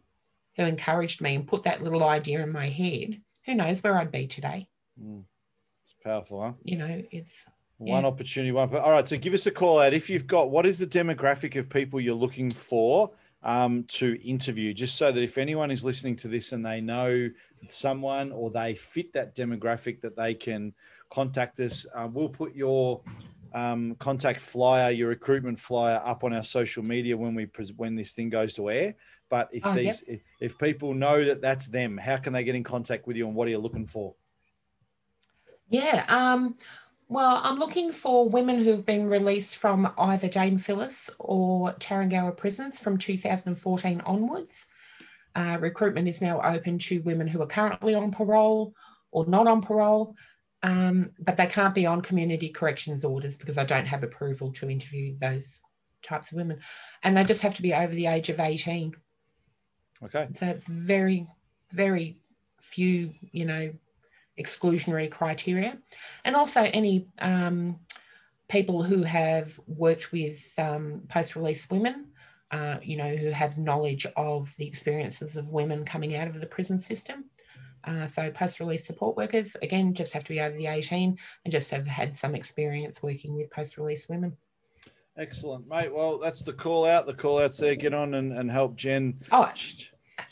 who 0.56 0.64
encouraged 0.64 1.20
me 1.22 1.34
and 1.34 1.46
put 1.46 1.62
that 1.62 1.82
little 1.82 2.04
idea 2.04 2.42
in 2.42 2.52
my 2.52 2.68
head, 2.68 3.20
who 3.46 3.54
knows 3.54 3.82
where 3.82 3.98
I'd 3.98 4.12
be 4.12 4.26
today? 4.26 4.68
Mm. 5.02 5.24
It's 5.82 5.94
powerful, 6.04 6.42
huh? 6.42 6.52
You 6.62 6.78
know, 6.78 7.02
it's 7.10 7.46
One 7.78 8.02
Yeah. 8.02 8.08
opportunity, 8.08 8.52
one. 8.52 8.74
All 8.76 8.90
right. 8.90 9.08
So 9.08 9.16
give 9.16 9.34
us 9.34 9.46
a 9.46 9.50
call 9.50 9.80
out 9.80 9.94
if 9.94 10.08
you've 10.08 10.26
got 10.26 10.50
what 10.50 10.64
is 10.64 10.78
the 10.78 10.86
demographic 10.86 11.56
of 11.56 11.68
people 11.68 12.00
you're 12.00 12.14
looking 12.14 12.50
for 12.50 13.10
um, 13.42 13.84
to 13.84 14.18
interview, 14.22 14.72
just 14.72 14.96
so 14.96 15.12
that 15.12 15.22
if 15.22 15.38
anyone 15.38 15.70
is 15.70 15.84
listening 15.84 16.16
to 16.16 16.28
this 16.28 16.52
and 16.52 16.64
they 16.64 16.80
know 16.80 17.28
someone 17.68 18.32
or 18.32 18.50
they 18.50 18.74
fit 18.74 19.12
that 19.12 19.34
demographic, 19.34 20.00
that 20.02 20.16
they 20.16 20.34
can 20.34 20.72
contact 21.14 21.60
us. 21.60 21.86
Uh, 21.94 22.08
we'll 22.10 22.28
put 22.28 22.54
your 22.56 23.00
um, 23.54 23.94
contact 23.96 24.40
flyer, 24.40 24.90
your 24.90 25.08
recruitment 25.08 25.58
flyer, 25.58 26.00
up 26.04 26.24
on 26.24 26.32
our 26.32 26.42
social 26.42 26.82
media 26.82 27.16
when 27.16 27.34
we 27.34 27.46
pres- 27.46 27.72
when 27.72 27.94
this 27.94 28.14
thing 28.14 28.28
goes 28.28 28.54
to 28.54 28.70
air. 28.70 28.94
But 29.30 29.48
if 29.52 29.64
Oh, 29.64 29.74
these 29.74 30.02
if, 30.08 30.20
if 30.40 30.58
people 30.58 30.92
know 30.92 31.24
that 31.24 31.40
that's 31.40 31.68
them, 31.68 31.96
how 31.96 32.16
can 32.16 32.32
they 32.32 32.42
get 32.42 32.56
in 32.56 32.64
contact 32.64 33.06
with 33.06 33.16
you 33.16 33.26
and 33.28 33.36
what 33.36 33.46
are 33.46 33.52
you 33.52 33.58
looking 33.58 33.86
for? 33.86 34.14
Yeah. 35.68 36.04
Um, 36.08 36.56
well, 37.08 37.40
I'm 37.42 37.58
looking 37.58 37.92
for 37.92 38.28
women 38.28 38.62
who've 38.64 38.84
been 38.84 39.08
released 39.08 39.58
from 39.58 39.92
either 39.96 40.28
Dame 40.28 40.58
Phyllis 40.58 41.10
or 41.18 41.72
Tarrengower 41.74 42.32
prisons 42.32 42.78
from 42.78 42.98
2014 42.98 44.00
onwards. 44.04 44.66
Uh, 45.36 45.58
recruitment 45.60 46.08
is 46.08 46.20
now 46.20 46.40
open 46.42 46.78
to 46.78 47.00
women 47.00 47.26
who 47.26 47.42
are 47.42 47.46
currently 47.46 47.94
on 47.94 48.10
parole 48.10 48.74
or 49.10 49.26
not 49.26 49.46
on 49.46 49.62
parole, 49.62 50.16
um, 50.64 51.10
but 51.18 51.36
they 51.36 51.46
can't 51.46 51.74
be 51.74 51.84
on 51.84 52.00
community 52.00 52.48
corrections 52.48 53.04
orders 53.04 53.36
because 53.36 53.58
I 53.58 53.64
don't 53.64 53.84
have 53.84 54.02
approval 54.02 54.50
to 54.52 54.70
interview 54.70 55.14
those 55.18 55.60
types 56.02 56.32
of 56.32 56.38
women. 56.38 56.60
And 57.02 57.14
they 57.14 57.22
just 57.24 57.42
have 57.42 57.54
to 57.56 57.62
be 57.62 57.74
over 57.74 57.94
the 57.94 58.06
age 58.06 58.30
of 58.30 58.40
18. 58.40 58.96
Okay. 60.04 60.28
So 60.34 60.46
it's 60.46 60.66
very, 60.66 61.28
very 61.70 62.16
few, 62.62 63.12
you 63.30 63.44
know, 63.44 63.74
exclusionary 64.40 65.10
criteria. 65.10 65.76
And 66.24 66.34
also 66.34 66.62
any 66.62 67.08
um, 67.18 67.78
people 68.48 68.82
who 68.82 69.02
have 69.02 69.60
worked 69.66 70.12
with 70.12 70.40
um, 70.56 71.02
post 71.10 71.36
release 71.36 71.68
women, 71.68 72.06
uh, 72.50 72.78
you 72.82 72.96
know, 72.96 73.14
who 73.14 73.28
have 73.28 73.58
knowledge 73.58 74.06
of 74.16 74.54
the 74.56 74.66
experiences 74.66 75.36
of 75.36 75.50
women 75.50 75.84
coming 75.84 76.16
out 76.16 76.28
of 76.28 76.40
the 76.40 76.46
prison 76.46 76.78
system. 76.78 77.26
Uh, 77.86 78.06
so 78.06 78.30
post 78.30 78.60
release 78.60 78.86
support 78.86 79.16
workers, 79.16 79.56
again, 79.62 79.94
just 79.94 80.12
have 80.12 80.24
to 80.24 80.30
be 80.32 80.40
over 80.40 80.56
the 80.56 80.66
18 80.66 81.16
and 81.44 81.52
just 81.52 81.70
have 81.70 81.86
had 81.86 82.14
some 82.14 82.34
experience 82.34 83.02
working 83.02 83.34
with 83.34 83.50
post 83.50 83.76
release 83.76 84.08
women. 84.08 84.36
Excellent, 85.16 85.68
mate. 85.68 85.92
Well, 85.94 86.18
that's 86.18 86.42
the 86.42 86.52
call 86.52 86.86
out. 86.86 87.06
The 87.06 87.14
call 87.14 87.40
outs 87.40 87.58
there. 87.58 87.76
Get 87.76 87.94
on 87.94 88.14
and, 88.14 88.32
and 88.32 88.50
help 88.50 88.74
Jen. 88.74 89.18
Oh, 89.30 89.48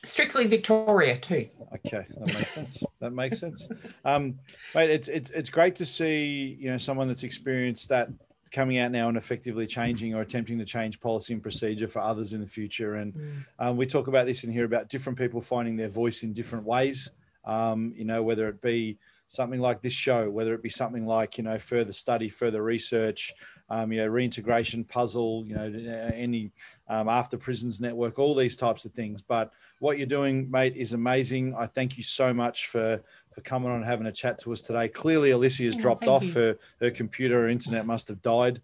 strictly 0.04 0.46
Victoria 0.46 1.16
too. 1.18 1.48
Okay, 1.86 2.04
that 2.18 2.34
makes 2.34 2.50
sense. 2.50 2.82
That 3.00 3.12
makes 3.12 3.38
sense. 3.38 3.68
Um, 4.04 4.38
mate, 4.74 4.90
it's 4.90 5.06
it's 5.08 5.30
it's 5.30 5.50
great 5.50 5.76
to 5.76 5.86
see 5.86 6.56
you 6.58 6.68
know 6.70 6.78
someone 6.78 7.06
that's 7.06 7.22
experienced 7.22 7.88
that 7.90 8.08
coming 8.50 8.78
out 8.78 8.90
now 8.90 9.08
and 9.08 9.16
effectively 9.16 9.66
changing 9.66 10.14
or 10.14 10.20
attempting 10.20 10.58
to 10.58 10.64
change 10.64 11.00
policy 11.00 11.32
and 11.32 11.42
procedure 11.42 11.86
for 11.88 12.00
others 12.00 12.32
in 12.32 12.40
the 12.40 12.46
future. 12.46 12.96
And 12.96 13.14
Mm. 13.14 13.44
um, 13.60 13.76
we 13.76 13.86
talk 13.86 14.08
about 14.08 14.26
this 14.26 14.42
in 14.44 14.50
here 14.52 14.64
about 14.64 14.88
different 14.88 15.16
people 15.18 15.40
finding 15.40 15.76
their 15.76 15.88
voice 15.88 16.22
in 16.24 16.32
different 16.32 16.64
ways. 16.66 17.08
Um, 17.44 17.92
you 17.96 18.04
know, 18.04 18.22
whether 18.22 18.48
it 18.48 18.60
be 18.60 18.98
something 19.26 19.60
like 19.60 19.80
this 19.80 19.92
show, 19.94 20.28
whether 20.28 20.52
it 20.54 20.62
be 20.62 20.68
something 20.68 21.06
like 21.06 21.38
you 21.38 21.44
know 21.44 21.58
further 21.58 21.92
study, 21.92 22.28
further 22.28 22.62
research, 22.62 23.32
um, 23.70 23.90
you 23.90 24.00
know, 24.00 24.06
reintegration 24.06 24.84
puzzle, 24.84 25.44
you 25.46 25.54
know, 25.54 25.72
any 26.14 26.52
um, 26.88 27.08
after 27.08 27.38
prisons 27.38 27.80
network, 27.80 28.18
all 28.18 28.34
these 28.34 28.56
types 28.56 28.84
of 28.84 28.92
things. 28.92 29.22
But 29.22 29.50
what 29.78 29.96
you're 29.96 30.06
doing, 30.06 30.50
mate, 30.50 30.76
is 30.76 30.92
amazing. 30.92 31.54
I 31.56 31.66
thank 31.66 31.96
you 31.96 32.02
so 32.02 32.32
much 32.34 32.66
for 32.66 33.00
for 33.34 33.40
coming 33.40 33.70
on 33.70 33.76
and 33.76 33.84
having 33.84 34.06
a 34.06 34.12
chat 34.12 34.38
to 34.40 34.52
us 34.52 34.60
today. 34.60 34.88
Clearly, 34.88 35.30
Alicia 35.30 35.64
has 35.64 35.76
Oh, 35.76 35.80
dropped 35.80 36.06
off. 36.06 36.22
you. 36.24 36.32
Her 36.32 36.56
her 36.80 36.90
computer, 36.90 37.40
her 37.42 37.48
internet 37.48 37.86
must 37.86 38.08
have 38.08 38.20
died. 38.22 38.60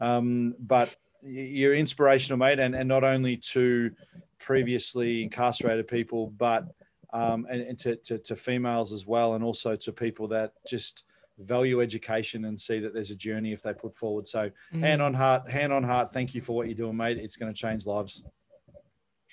Um, 0.00 0.54
but 0.60 0.94
you're 1.22 1.74
inspirational, 1.74 2.38
mate, 2.38 2.60
and 2.60 2.74
and 2.76 2.88
not 2.88 3.02
only 3.02 3.36
to 3.38 3.90
previously 4.38 5.22
incarcerated 5.22 5.88
people, 5.88 6.28
but 6.38 6.66
um, 7.14 7.46
and, 7.48 7.62
and 7.62 7.78
to, 7.78 7.96
to 7.96 8.18
to 8.18 8.36
females 8.36 8.92
as 8.92 9.06
well, 9.06 9.34
and 9.34 9.44
also 9.44 9.76
to 9.76 9.92
people 9.92 10.26
that 10.28 10.52
just 10.66 11.04
value 11.38 11.80
education 11.80 12.44
and 12.44 12.60
see 12.60 12.78
that 12.78 12.92
there's 12.94 13.10
a 13.10 13.16
journey 13.16 13.52
if 13.52 13.62
they 13.62 13.72
put 13.72 13.96
forward. 13.96 14.26
So 14.26 14.50
hand 14.72 15.00
Mm. 15.00 15.04
on 15.06 15.14
heart, 15.14 15.50
hand 15.50 15.72
on 15.72 15.82
heart. 15.82 16.12
Thank 16.12 16.34
you 16.34 16.40
for 16.40 16.54
what 16.54 16.66
you're 16.66 16.76
doing, 16.76 16.96
mate. 16.96 17.18
It's 17.18 17.36
going 17.36 17.52
to 17.52 17.58
change 17.58 17.86
lives, 17.86 18.22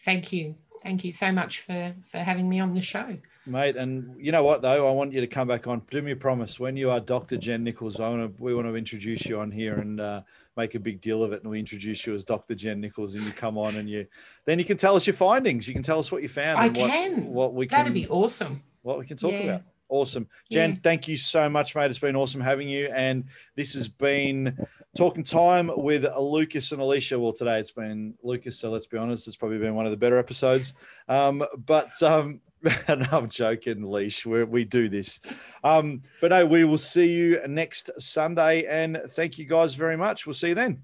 Thank 0.04 0.34
you. 0.34 0.56
Thank 0.82 1.04
you 1.04 1.12
so 1.12 1.32
much 1.32 1.60
for, 1.60 1.94
for 2.10 2.18
having 2.18 2.50
me 2.50 2.60
on 2.60 2.74
the 2.74 2.82
show. 2.82 3.18
Mate. 3.46 3.76
And 3.76 4.16
you 4.20 4.32
know 4.32 4.44
what 4.44 4.62
though, 4.62 4.88
I 4.88 4.92
want 4.92 5.14
you 5.14 5.22
to 5.22 5.28
come 5.28 5.48
back 5.48 5.68
on. 5.68 5.82
Do 5.90 6.02
me 6.02 6.12
a 6.12 6.16
promise 6.16 6.60
when 6.60 6.76
you 6.78 6.92
are 6.92 7.00
Dr. 7.00 7.38
Jen 7.38 7.64
Nichols. 7.64 8.00
I 8.00 8.10
want 8.10 8.38
to 8.38 8.44
we 8.44 8.54
want 8.54 8.68
to 8.68 8.76
introduce 8.76 9.26
you 9.26 9.40
on 9.40 9.52
here 9.52 9.76
and 9.76 10.00
uh, 10.00 10.22
make 10.58 10.76
a 10.76 10.80
big 10.80 11.02
deal 11.02 11.24
of 11.24 11.34
it, 11.34 11.42
and 11.42 11.50
we 11.52 11.60
introduce 11.60 12.06
you 12.06 12.14
as 12.14 12.24
Dr. 12.24 12.56
Jen 12.56 12.80
Nichols, 12.82 13.16
and 13.16 13.24
you 13.24 13.32
come 13.32 13.58
on 13.58 13.76
and 13.76 13.90
you 13.90 14.06
then 14.46 14.60
you 14.60 14.66
can 14.66 14.78
tell 14.78 14.96
us 14.96 15.06
your 15.08 15.14
findings. 15.16 15.68
You 15.68 15.74
can 15.74 15.84
tell 15.84 16.00
us 16.00 16.12
what 16.12 16.22
you 16.22 16.30
found. 16.30 16.60
I 16.60 16.68
and 16.68 16.78
what, 16.78 16.90
can. 16.90 17.26
what 17.28 17.54
we 17.54 17.68
can 17.68 17.80
That'd 17.80 17.94
be 17.94 18.08
awesome. 18.08 18.62
what 18.82 19.00
we 19.00 19.06
can 19.06 19.18
talk 19.18 19.32
Yeah. 19.32 19.40
about. 19.40 19.62
Awesome. 19.90 20.30
Jen, 20.50 20.70
Yeah. 20.72 20.76
thank 20.84 21.10
you 21.10 21.18
so 21.18 21.50
much, 21.50 21.76
mate. 21.76 21.90
It's 21.90 22.00
been 22.00 22.16
awesome 22.16 22.40
having 22.40 22.70
you. 22.70 22.88
And 22.96 23.26
this 23.58 23.74
has 23.74 23.90
been 23.90 24.58
talking 24.96 25.24
time 25.24 25.72
with 25.76 26.06
Lucas 26.18 26.72
and 26.72 26.82
Alicia. 26.82 27.18
Well, 27.20 27.34
today 27.34 27.60
it's 27.60 27.72
been 27.72 28.14
Lucas, 28.24 28.60
so 28.60 28.70
let's 28.70 28.88
be 28.88 28.98
honest, 28.98 29.28
it's 29.28 29.38
probably 29.38 29.58
been 29.58 29.76
one 29.76 29.86
of 29.86 29.92
the 29.92 29.98
better 29.98 30.18
episodes. 30.18 30.74
Um, 31.08 31.44
but 31.66 32.02
um, 32.04 32.42
no, 32.64 33.06
I'm 33.12 33.30
joking, 33.30 33.90
Leash. 33.90 34.26
we 34.26 34.44
we 34.44 34.66
do 34.66 34.90
this. 34.90 35.20
Um, 35.64 36.02
but 36.20 36.32
no, 36.32 36.46
we 36.46 36.64
will 36.66 36.78
see 36.78 37.10
you 37.10 37.40
next 37.48 37.90
Sunday. 38.02 38.66
And 38.66 39.02
thank 39.10 39.38
you 39.38 39.46
guys 39.46 39.76
very 39.76 39.98
much. 39.98 40.26
We'll 40.26 40.34
see 40.34 40.50
you 40.50 40.56
then. 40.56 40.82